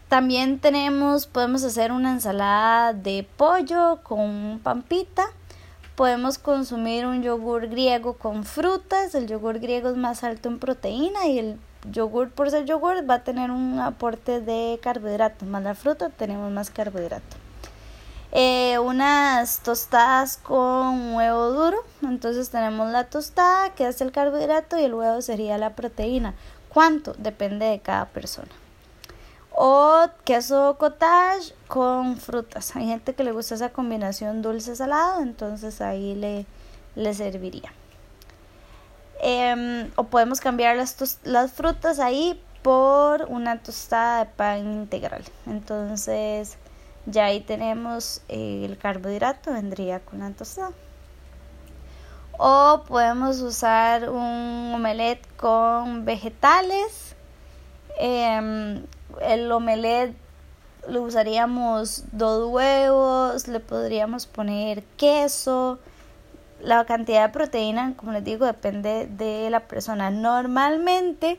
También 0.08 0.58
tenemos, 0.58 1.26
podemos 1.26 1.64
hacer 1.64 1.92
una 1.92 2.12
ensalada 2.12 2.92
de 2.92 3.26
pollo 3.38 4.00
con 4.02 4.60
pampita 4.62 5.30
Podemos 5.96 6.36
consumir 6.36 7.06
un 7.06 7.22
yogur 7.22 7.68
griego 7.68 8.18
con 8.18 8.44
frutas. 8.44 9.14
El 9.14 9.26
yogur 9.26 9.60
griego 9.60 9.88
es 9.88 9.96
más 9.96 10.24
alto 10.24 10.50
en 10.50 10.58
proteína 10.58 11.26
y 11.26 11.38
el 11.38 11.58
yogur 11.90 12.30
por 12.30 12.50
ser 12.50 12.66
yogur 12.66 13.08
va 13.08 13.14
a 13.14 13.24
tener 13.24 13.50
un 13.50 13.78
aporte 13.80 14.42
de 14.42 14.78
carbohidratos. 14.82 15.48
Más 15.48 15.62
la 15.62 15.74
fruta 15.74 16.10
tenemos 16.10 16.52
más 16.52 16.68
carbohidrato. 16.68 17.38
Eh, 18.32 18.78
unas 18.78 19.60
tostadas 19.60 20.36
con 20.36 21.14
huevo 21.14 21.52
duro. 21.52 21.78
Entonces 22.02 22.50
tenemos 22.50 22.90
la 22.90 23.04
tostada 23.04 23.70
que 23.70 23.88
es 23.88 24.02
el 24.02 24.12
carbohidrato 24.12 24.78
y 24.78 24.84
el 24.84 24.92
huevo 24.92 25.22
sería 25.22 25.56
la 25.56 25.74
proteína. 25.74 26.34
¿Cuánto? 26.68 27.14
Depende 27.14 27.64
de 27.64 27.80
cada 27.80 28.04
persona 28.04 28.50
o 29.56 30.06
queso 30.24 30.76
cottage 30.78 31.54
con 31.66 32.18
frutas. 32.18 32.76
Hay 32.76 32.86
gente 32.86 33.14
que 33.14 33.24
le 33.24 33.32
gusta 33.32 33.54
esa 33.54 33.70
combinación 33.70 34.42
dulce-salado, 34.42 35.22
entonces 35.22 35.80
ahí 35.80 36.14
le, 36.14 36.44
le 36.94 37.14
serviría. 37.14 37.72
Em, 39.20 39.90
o 39.96 40.04
podemos 40.04 40.40
cambiar 40.40 40.76
las, 40.76 41.20
las 41.24 41.52
frutas 41.52 41.98
ahí 42.00 42.40
por 42.62 43.22
una 43.30 43.62
tostada 43.62 44.24
de 44.24 44.30
pan 44.30 44.58
integral. 44.58 45.24
Entonces 45.46 46.58
ya 47.06 47.24
ahí 47.24 47.40
tenemos 47.40 48.20
eh, 48.28 48.66
el 48.66 48.76
carbohidrato, 48.76 49.52
vendría 49.52 50.00
con 50.00 50.18
la 50.18 50.30
tostada. 50.32 50.72
O 52.38 52.84
podemos 52.86 53.40
usar 53.40 54.10
un 54.10 54.72
omelette 54.74 55.26
con 55.38 56.04
vegetales. 56.04 57.14
Eh, 57.98 58.82
el 59.20 59.50
omelette 59.50 60.16
lo 60.88 61.02
usaríamos 61.02 62.04
dos 62.12 62.48
huevos, 62.50 63.48
le 63.48 63.60
podríamos 63.60 64.26
poner 64.26 64.82
queso. 64.96 65.78
La 66.60 66.84
cantidad 66.86 67.26
de 67.26 67.32
proteína, 67.32 67.94
como 67.96 68.12
les 68.12 68.24
digo, 68.24 68.46
depende 68.46 69.06
de 69.06 69.50
la 69.50 69.60
persona. 69.60 70.10
Normalmente 70.10 71.38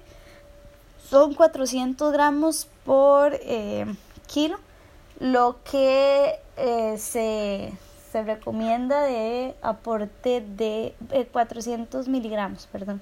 son 1.09 1.33
400 1.33 2.11
gramos 2.13 2.67
por 2.85 3.33
eh, 3.33 3.85
kilo, 4.27 4.57
lo 5.19 5.57
que 5.69 6.35
eh, 6.57 6.97
se, 6.97 7.73
se, 8.11 8.23
recomienda 8.23 9.01
de 9.03 9.55
aporte 9.61 10.41
de 10.41 10.93
400 11.31 12.05
eh, 12.05 12.09
miligramos, 12.09 12.67
perdón, 12.67 13.01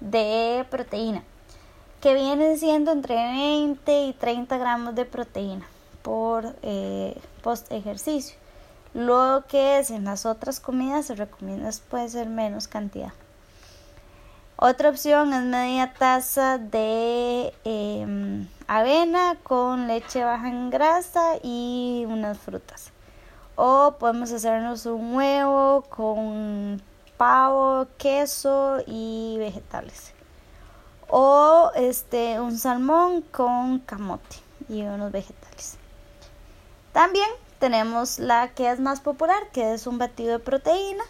de 0.00 0.64
proteína 0.70 1.24
que 2.00 2.14
vienen 2.14 2.58
siendo 2.58 2.92
entre 2.92 3.14
20 3.14 4.04
y 4.04 4.12
30 4.12 4.56
gramos 4.58 4.94
de 4.94 5.04
proteína 5.04 5.66
por 6.02 6.54
eh, 6.62 7.16
post 7.42 7.70
ejercicio. 7.72 8.36
Lo 8.94 9.44
que 9.48 9.78
es 9.78 9.90
en 9.90 10.04
las 10.04 10.24
otras 10.24 10.60
comidas 10.60 11.06
se 11.06 11.14
recomienda 11.14 11.70
puede 11.90 12.08
ser 12.08 12.28
menos 12.28 12.68
cantidad. 12.68 13.12
Otra 14.56 14.90
opción 14.90 15.32
es 15.32 15.42
media 15.42 15.92
taza 15.92 16.58
de 16.58 17.52
em, 17.64 18.48
avena 18.66 19.36
con 19.42 19.86
leche 19.86 20.24
baja 20.24 20.48
en 20.48 20.70
grasa 20.70 21.34
y 21.42 22.04
unas 22.08 22.38
frutas. 22.38 22.90
O 23.54 23.96
podemos 23.98 24.32
hacernos 24.32 24.86
un 24.86 25.14
huevo 25.14 25.84
con 25.88 26.80
pavo, 27.16 27.86
queso 27.98 28.78
y 28.86 29.36
vegetales 29.38 30.17
o 31.08 31.70
este 31.74 32.40
un 32.40 32.58
salmón 32.58 33.22
con 33.22 33.80
camote 33.80 34.36
y 34.68 34.82
unos 34.82 35.10
vegetales. 35.10 35.76
También 36.92 37.28
tenemos 37.58 38.18
la 38.18 38.48
que 38.48 38.70
es 38.70 38.80
más 38.80 39.00
popular, 39.00 39.48
que 39.52 39.74
es 39.74 39.86
un 39.86 39.98
batido 39.98 40.32
de 40.32 40.38
proteína. 40.38 41.04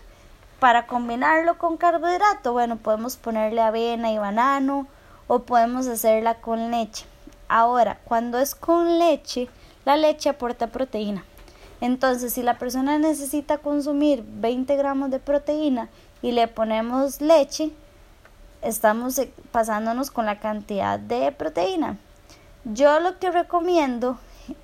Para 0.60 0.86
combinarlo 0.86 1.56
con 1.56 1.76
carbohidrato, 1.76 2.52
bueno, 2.52 2.76
podemos 2.76 3.16
ponerle 3.16 3.60
avena 3.60 4.10
y 4.10 4.18
banano 4.18 4.88
o 5.28 5.40
podemos 5.40 5.86
hacerla 5.86 6.40
con 6.40 6.70
leche. 6.70 7.06
Ahora, 7.48 8.00
cuando 8.04 8.38
es 8.38 8.54
con 8.54 8.98
leche, 8.98 9.48
la 9.84 9.96
leche 9.96 10.30
aporta 10.30 10.66
proteína. 10.66 11.24
Entonces, 11.80 12.32
si 12.32 12.42
la 12.42 12.58
persona 12.58 12.98
necesita 12.98 13.58
consumir 13.58 14.24
20 14.26 14.76
gramos 14.76 15.10
de 15.10 15.20
proteína 15.20 15.88
y 16.22 16.32
le 16.32 16.48
ponemos 16.48 17.20
leche, 17.20 17.70
estamos 18.62 19.18
eh, 19.18 19.32
pasándonos 19.52 20.10
con 20.10 20.26
la 20.26 20.40
cantidad 20.40 20.98
de 20.98 21.32
proteína. 21.32 21.96
Yo 22.64 23.00
lo 23.00 23.18
que 23.18 23.30
recomiendo, 23.30 24.18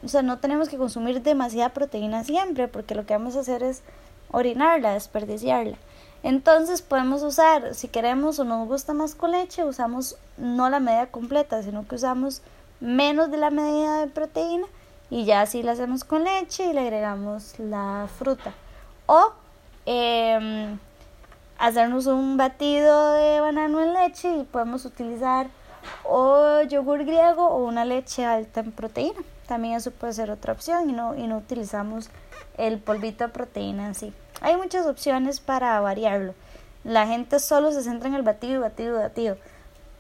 o 0.05 0.09
sea, 0.09 0.23
no 0.23 0.39
tenemos 0.39 0.69
que 0.69 0.77
consumir 0.77 1.23
demasiada 1.23 1.71
proteína 1.71 2.25
siempre, 2.25 2.69
porque 2.69 2.95
lo 2.95 3.07
que 3.07 3.15
vamos 3.15 3.37
a 3.37 3.41
hacer 3.41 3.63
es 3.63 3.83
orinarla, 4.31 4.95
desperdiciarla. 4.95 5.77
Entonces 6.23 6.81
podemos 6.81 7.23
usar, 7.23 7.75
si 7.75 7.89
queremos 7.89 8.39
o 8.39 8.45
nos 8.45 8.67
gusta 8.67 8.95
más 8.95 9.15
con 9.15 9.33
leche, 9.33 9.65
usamos 9.65 10.17
no 10.39 10.71
la 10.71 10.81
medida 10.81 11.07
completa, 11.09 11.63
sino 11.63 11.87
que 11.87 11.97
usamos 11.97 12.41
menos 12.81 13.31
de 13.31 13.37
la 13.37 13.51
medida 13.51 14.01
de 14.01 14.07
proteína 14.07 14.67
y 15.11 15.27
ya 15.27 15.43
así 15.43 15.63
la 15.63 15.73
hacemos 15.73 16.03
con 16.03 16.25
leche 16.25 16.65
y 16.65 16.73
le 16.73 16.81
agregamos 16.81 17.59
la 17.59 18.09
fruta. 18.19 18.55
O 19.07 19.33
em, 19.85 20.79
hacernos 21.67 22.05
un 22.07 22.37
batido 22.37 23.13
de 23.15 23.41
banano 23.41 23.81
en 23.81 23.95
leche 23.95 24.37
y 24.37 24.45
podemos 24.45 24.85
utilizar 24.85 25.49
o 26.05 26.61
yogur 26.61 27.07
griego 27.07 27.47
o 27.47 27.65
una 27.65 27.87
leche 27.87 28.27
alta 28.27 28.61
en 28.61 28.71
proteína. 28.71 29.21
También 29.47 29.75
eso 29.75 29.91
puede 29.91 30.13
ser 30.13 30.31
otra 30.31 30.53
opción 30.53 30.91
y 30.91 30.93
no, 30.93 31.15
y 31.17 31.27
no 31.27 31.39
utilizamos 31.39 32.11
el 32.59 32.79
polvito 32.79 33.25
de 33.25 33.33
proteína 33.33 33.87
en 33.87 33.95
sí. 33.95 34.13
Hay 34.43 34.59
muchas 34.59 34.87
opciones 34.87 35.41
para 35.41 35.81
variarlo. 35.81 36.35
La 36.85 37.07
gente 37.07 37.39
solo 37.39 37.73
se 37.73 37.83
centra 37.83 38.09
en 38.09 38.15
el 38.15 38.23
batido, 38.23 38.61
batido, 38.61 38.99
batido. 38.99 39.39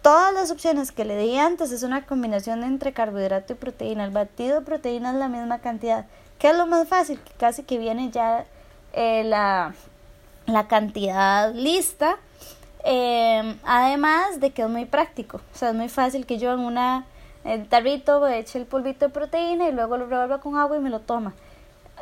Todas 0.03 0.35
las 0.35 0.51
opciones 0.51 0.93
que 0.93 1.07
le 1.07 1.17
di 1.17 1.39
antes 1.39 1.73
es 1.73 1.83
una 1.83 2.05
combinación 2.05 2.63
entre 2.63 2.93
carbohidrato 2.93 3.55
y 3.55 3.57
proteína. 3.57 4.05
El 4.05 4.11
batido 4.11 4.61
de 4.61 4.67
proteína 4.67 5.13
es 5.13 5.17
la 5.17 5.29
misma 5.29 5.61
cantidad. 5.61 6.05
¿Qué 6.39 6.51
es 6.51 6.57
lo 6.59 6.67
más 6.67 6.87
fácil? 6.89 7.19
Que 7.21 7.33
casi 7.33 7.63
que 7.63 7.79
viene 7.79 8.11
ya 8.11 8.45
eh, 8.93 9.25
la, 9.25 9.73
la 10.47 10.69
cantidad 10.69 11.55
lista 11.55 12.19
Em, 12.87 13.59
además 13.65 14.41
de 14.41 14.51
que 14.51 14.61
es 14.61 14.69
muy 14.69 14.85
práctico, 14.85 15.39
o 15.39 15.57
sea, 15.57 15.71
es 15.71 15.75
muy 15.75 15.89
fácil 15.89 16.27
que 16.27 16.37
yo 16.39 16.53
en 16.53 16.61
una 16.61 17.07
tarrito 17.71 18.27
eche 18.29 18.59
el 18.59 18.67
polvito 18.67 19.07
de 19.07 19.11
proteína 19.11 19.69
y 19.69 19.73
luego 19.73 19.97
lo 19.97 20.07
revuelva 20.07 20.41
con 20.41 20.57
agua 20.57 20.77
y 20.77 20.81
me 20.81 20.91
lo 20.91 21.01
toma. 21.01 21.35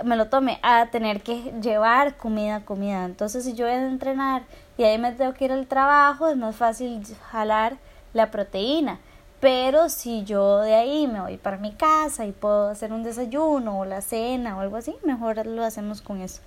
Me 0.04 0.16
lo 0.16 0.28
tome 0.28 0.58
a 0.62 0.86
tener 0.86 1.22
que 1.22 1.52
llevar 1.62 2.16
comida, 2.16 2.64
comida. 2.64 3.04
Entonces, 3.04 3.44
si 3.44 3.54
yo 3.54 3.66
voy 3.66 3.74
a 3.74 3.86
entrenar 3.86 4.42
y 4.76 4.82
ahí 4.82 4.98
me 4.98 5.12
tengo 5.12 5.34
que 5.34 5.44
ir 5.44 5.52
al 5.52 5.66
trabajo, 5.68 6.28
es 6.28 6.36
más 6.36 6.56
fácil 6.56 7.00
jalar 7.30 7.76
la 8.12 8.30
proteína. 8.32 8.98
Pero 9.40 9.88
si 9.88 10.24
yo 10.24 10.58
de 10.60 10.74
ahí 10.74 11.06
me 11.06 11.20
voy 11.20 11.36
para 11.36 11.58
mi 11.58 11.72
casa 11.72 12.26
y 12.26 12.32
puedo 12.32 12.70
hacer 12.70 12.92
un 12.92 13.04
desayuno 13.04 13.80
o 13.80 13.84
la 13.84 14.00
cena 14.00 14.56
o 14.56 14.60
algo 14.60 14.76
así, 14.76 14.96
mejor 15.04 15.46
lo 15.46 15.62
hacemos 15.64 16.02
con 16.02 16.20
eso. 16.20 16.40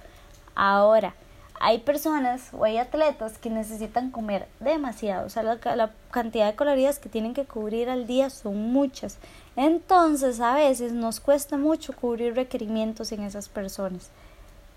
Ahora, 0.55 1.13
hay 1.59 1.79
personas 1.79 2.49
o 2.53 2.63
hay 2.63 2.77
atletas 2.77 3.37
que 3.37 3.49
necesitan 3.49 4.11
comer 4.11 4.47
demasiado, 4.59 5.25
o 5.25 5.29
sea, 5.29 5.43
la, 5.43 5.91
cantidad 6.11 6.47
de 6.47 6.55
calorías 6.55 6.99
que 6.99 7.09
tienen 7.09 7.33
que 7.33 7.45
cubrir 7.45 7.89
al 7.89 8.07
día 8.07 8.29
son 8.29 8.71
muchas. 8.71 9.17
Entonces, 9.55 10.39
a 10.39 10.53
veces 10.53 10.93
nos 10.93 11.19
cuesta 11.19 11.57
mucho 11.57 11.93
cubrir 11.93 12.35
requerimientos 12.35 13.11
en 13.11 13.23
esas 13.23 13.49
personas. 13.49 14.09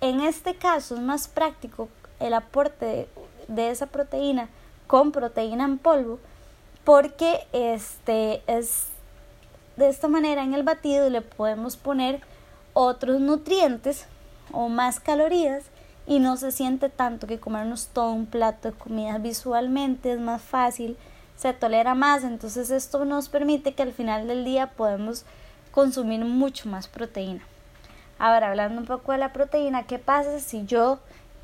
En 0.01 0.21
este 0.21 0.55
caso 0.57 0.95
es 0.95 1.01
más 1.01 1.29
práctico 1.29 1.89
el 2.21 2.35
aporte 2.35 2.85
de, 2.87 3.09
de 3.49 3.71
esa 3.71 3.87
proteína 3.87 4.49
con 4.87 5.13
proteína 5.13 5.65
en 5.65 5.79
polvo 5.79 6.19
porque 6.85 7.47
este 7.53 8.43
es 8.47 8.87
de 9.77 9.89
esta 9.89 10.09
manera 10.09 10.43
en 10.43 10.55
el 10.55 10.63
batido 10.63 11.09
le 11.11 11.21
podemos 11.21 11.77
poner 11.77 12.21
otros 12.73 13.21
nutrientes 13.21 14.07
o 14.53 14.69
más 14.69 14.99
calorías 14.99 15.65
y 16.09 16.21
no 16.21 16.39
se 16.39 16.53
siente 16.53 16.89
tanto 16.89 17.27
que 17.27 17.39
comernos 17.39 17.89
todo 17.89 18.13
un 18.13 18.25
plato 18.25 18.71
de 18.71 18.77
comida 18.77 19.19
visualmente 19.19 20.11
es 20.11 20.19
más 20.19 20.41
fácil, 20.41 20.97
se 21.37 21.53
tolera 21.53 21.95
más, 21.95 22.25
entonces 22.25 22.71
esto 22.71 23.05
nos 23.05 23.29
permite 23.29 23.75
que 23.75 23.83
al 23.83 23.93
final 23.93 24.27
del 24.27 24.43
día 24.43 24.69
podemos 24.69 25.27
consumir 25.71 26.25
mucho 26.25 26.67
más 26.71 26.89
proteína. 26.89 27.43
Ahora, 28.19 28.49
hablando 28.49 28.81
un 28.81 28.87
poco 28.87 29.13
de 29.13 29.19
la 29.19 29.35
proteína, 29.35 29.83
¿qué 29.83 29.99
pasa 29.99 30.41
si 30.41 30.65
yo 30.65 30.99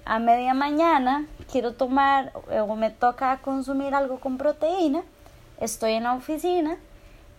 a 0.06 0.18
media 0.18 0.54
mañana 0.54 1.26
quiero 1.52 1.74
tomar 1.74 2.32
o 2.66 2.74
me 2.74 2.90
toca 2.90 3.38
consumir 3.42 3.94
algo 3.94 4.18
con 4.18 4.38
proteína? 4.38 5.02
Estoy 5.60 5.92
en 5.92 6.04
la 6.04 6.14
oficina 6.14 6.78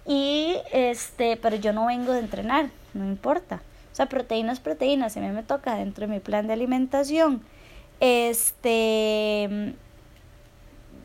y 0.06 0.58
este, 0.72 1.38
pero 1.38 1.56
yo 1.56 1.74
no 1.74 1.88
vengo 1.88 2.14
de 2.14 2.20
entrenar, 2.20 2.70
no 2.94 3.04
importa. 3.04 3.62
O 3.96 3.98
sea, 3.98 4.08
proteína 4.08 4.52
es 4.52 4.60
proteína, 4.60 5.10
si 5.10 5.20
a 5.20 5.22
mí 5.22 5.30
me 5.30 5.42
toca 5.42 5.76
dentro 5.76 6.06
de 6.06 6.12
mi 6.12 6.20
plan 6.20 6.48
de 6.48 6.52
alimentación, 6.52 7.42
este, 8.02 9.46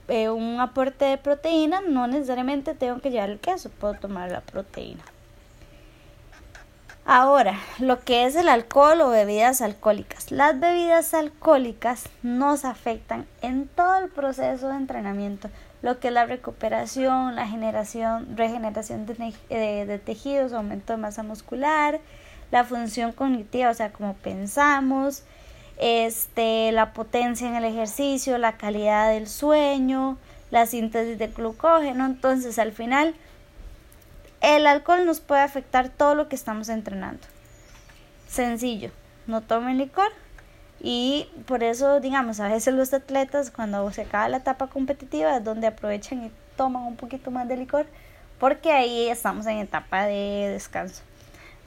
eh, 0.09 0.29
un 0.29 0.59
aporte 0.59 1.05
de 1.05 1.16
proteína, 1.16 1.83
no 1.83 2.09
necesariamente 2.09 2.74
tengo 2.74 3.00
que 3.00 3.12
llevar 3.12 3.31
el 3.31 3.38
queso, 3.38 3.70
puedo 3.70 3.94
tomar 3.94 4.33
la 4.33 4.40
proteína. 4.40 5.05
Ahora, 7.05 7.61
lo 7.79 8.00
que 8.00 8.24
es 8.24 8.35
el 8.35 8.48
alcohol 8.48 9.03
o 9.03 9.11
bebidas 9.11 9.62
alcohólicas. 9.62 10.33
Las 10.33 10.59
bebidas 10.59 11.14
alcohólicas 11.14 12.09
nos 12.24 12.64
afectan 12.64 13.24
en 13.40 13.68
todo 13.68 13.98
el 13.98 14.11
proceso 14.11 14.66
de 14.66 14.74
entrenamiento, 14.74 15.48
lo 15.83 16.00
que 16.00 16.09
es 16.09 16.14
la 16.14 16.26
recuperación, 16.26 17.37
la 17.37 17.46
generación, 17.46 18.37
regeneración 18.37 19.07
de, 19.07 19.35
de 19.87 19.98
tejidos, 20.00 20.53
aumento 20.53 20.92
de 20.92 20.96
masa 20.96 21.22
muscular, 21.22 22.00
la 22.50 22.64
función 22.64 23.12
cognitiva, 23.12 23.70
o 23.70 23.74
sea, 23.74 23.92
como 23.92 24.14
pensamos, 24.14 25.22
este, 25.78 26.72
la 26.72 26.92
potencia 26.92 27.48
en 27.48 27.54
el 27.54 27.64
ejercicio, 27.64 28.38
la 28.38 28.56
calidad 28.56 29.10
del 29.10 29.28
sueño, 29.28 30.18
la 30.50 30.66
síntesis 30.66 31.18
de 31.18 31.28
glucógeno. 31.28 32.06
Entonces, 32.06 32.58
al 32.58 32.72
final, 32.72 33.14
el 34.40 34.66
alcohol 34.66 35.06
nos 35.06 35.20
puede 35.20 35.42
afectar 35.42 35.88
todo 35.88 36.14
lo 36.14 36.28
que 36.28 36.36
estamos 36.36 36.68
entrenando. 36.68 37.26
Sencillo, 38.28 38.90
no 39.26 39.40
tomen 39.40 39.78
licor. 39.78 40.10
Y 40.82 41.28
por 41.46 41.62
eso, 41.62 42.00
digamos, 42.00 42.40
a 42.40 42.48
veces 42.48 42.74
los 42.74 42.94
atletas 42.94 43.50
cuando 43.50 43.90
se 43.92 44.02
acaba 44.02 44.28
la 44.28 44.38
etapa 44.38 44.68
competitiva 44.68 45.36
es 45.36 45.44
donde 45.44 45.66
aprovechan 45.66 46.24
y 46.24 46.32
toman 46.56 46.84
un 46.84 46.96
poquito 46.96 47.30
más 47.30 47.46
de 47.48 47.56
licor 47.56 47.86
porque 48.40 48.72
ahí 48.72 49.08
estamos 49.08 49.46
en 49.46 49.58
etapa 49.58 50.06
de 50.06 50.48
descanso. 50.50 51.02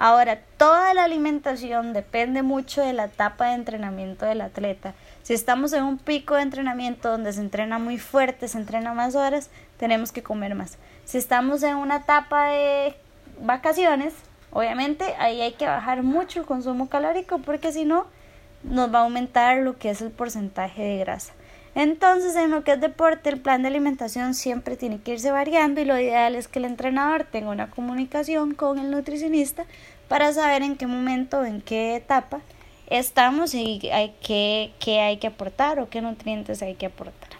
Ahora, 0.05 0.41
toda 0.57 0.93
la 0.93 1.05
alimentación 1.05 1.93
depende 1.93 2.43
mucho 2.43 2.81
de 2.81 2.91
la 2.91 3.05
etapa 3.05 3.47
de 3.47 3.53
entrenamiento 3.53 4.25
del 4.25 4.41
atleta. 4.41 4.95
Si 5.21 5.33
estamos 5.33 5.71
en 5.71 5.85
un 5.85 5.97
pico 5.97 6.35
de 6.35 6.41
entrenamiento 6.41 7.09
donde 7.09 7.31
se 7.31 7.39
entrena 7.39 7.79
muy 7.79 7.97
fuerte, 7.97 8.49
se 8.49 8.57
entrena 8.57 8.93
más 8.93 9.15
horas, 9.15 9.49
tenemos 9.77 10.11
que 10.11 10.21
comer 10.21 10.55
más. 10.55 10.77
Si 11.05 11.17
estamos 11.17 11.63
en 11.63 11.77
una 11.77 11.99
etapa 11.99 12.49
de 12.49 12.95
vacaciones, 13.39 14.13
obviamente 14.51 15.05
ahí 15.19 15.39
hay 15.39 15.53
que 15.53 15.67
bajar 15.67 16.03
mucho 16.03 16.41
el 16.41 16.45
consumo 16.45 16.89
calórico 16.89 17.39
porque 17.39 17.71
si 17.71 17.85
no, 17.85 18.05
nos 18.63 18.93
va 18.93 18.99
a 18.99 19.03
aumentar 19.03 19.59
lo 19.59 19.77
que 19.77 19.89
es 19.89 20.01
el 20.01 20.11
porcentaje 20.11 20.83
de 20.83 20.97
grasa. 20.97 21.31
Entonces, 21.75 22.35
en 22.35 22.51
lo 22.51 22.63
que 22.63 22.73
es 22.73 22.81
deporte, 22.81 23.29
el 23.29 23.41
plan 23.41 23.63
de 23.63 23.69
alimentación 23.69 24.35
siempre 24.35 24.77
tiene 24.77 25.01
que 25.01 25.13
irse 25.13 25.31
variando 25.31 25.81
y 25.81 25.85
lo 25.85 25.99
ideal 25.99 26.35
es 26.35 26.47
que 26.47 26.59
el 26.59 26.65
entrenador 26.65 27.23
tenga 27.23 27.49
una 27.49 27.71
comunicación 27.71 28.53
con 28.53 28.77
el 28.77 28.91
nutricionista 28.91 29.65
para 30.13 30.31
saber 30.31 30.61
en 30.61 30.75
qué 30.75 30.85
momento, 30.85 31.43
en 31.43 31.59
qué 31.59 31.95
etapa 31.95 32.41
estamos 32.85 33.55
y 33.55 33.89
hay 33.91 34.13
qué, 34.21 34.71
qué 34.79 34.99
hay 34.99 35.17
que 35.17 35.25
aportar 35.25 35.79
o 35.79 35.89
qué 35.89 36.01
nutrientes 36.01 36.61
hay 36.61 36.75
que 36.75 36.85
aportar. 36.85 37.32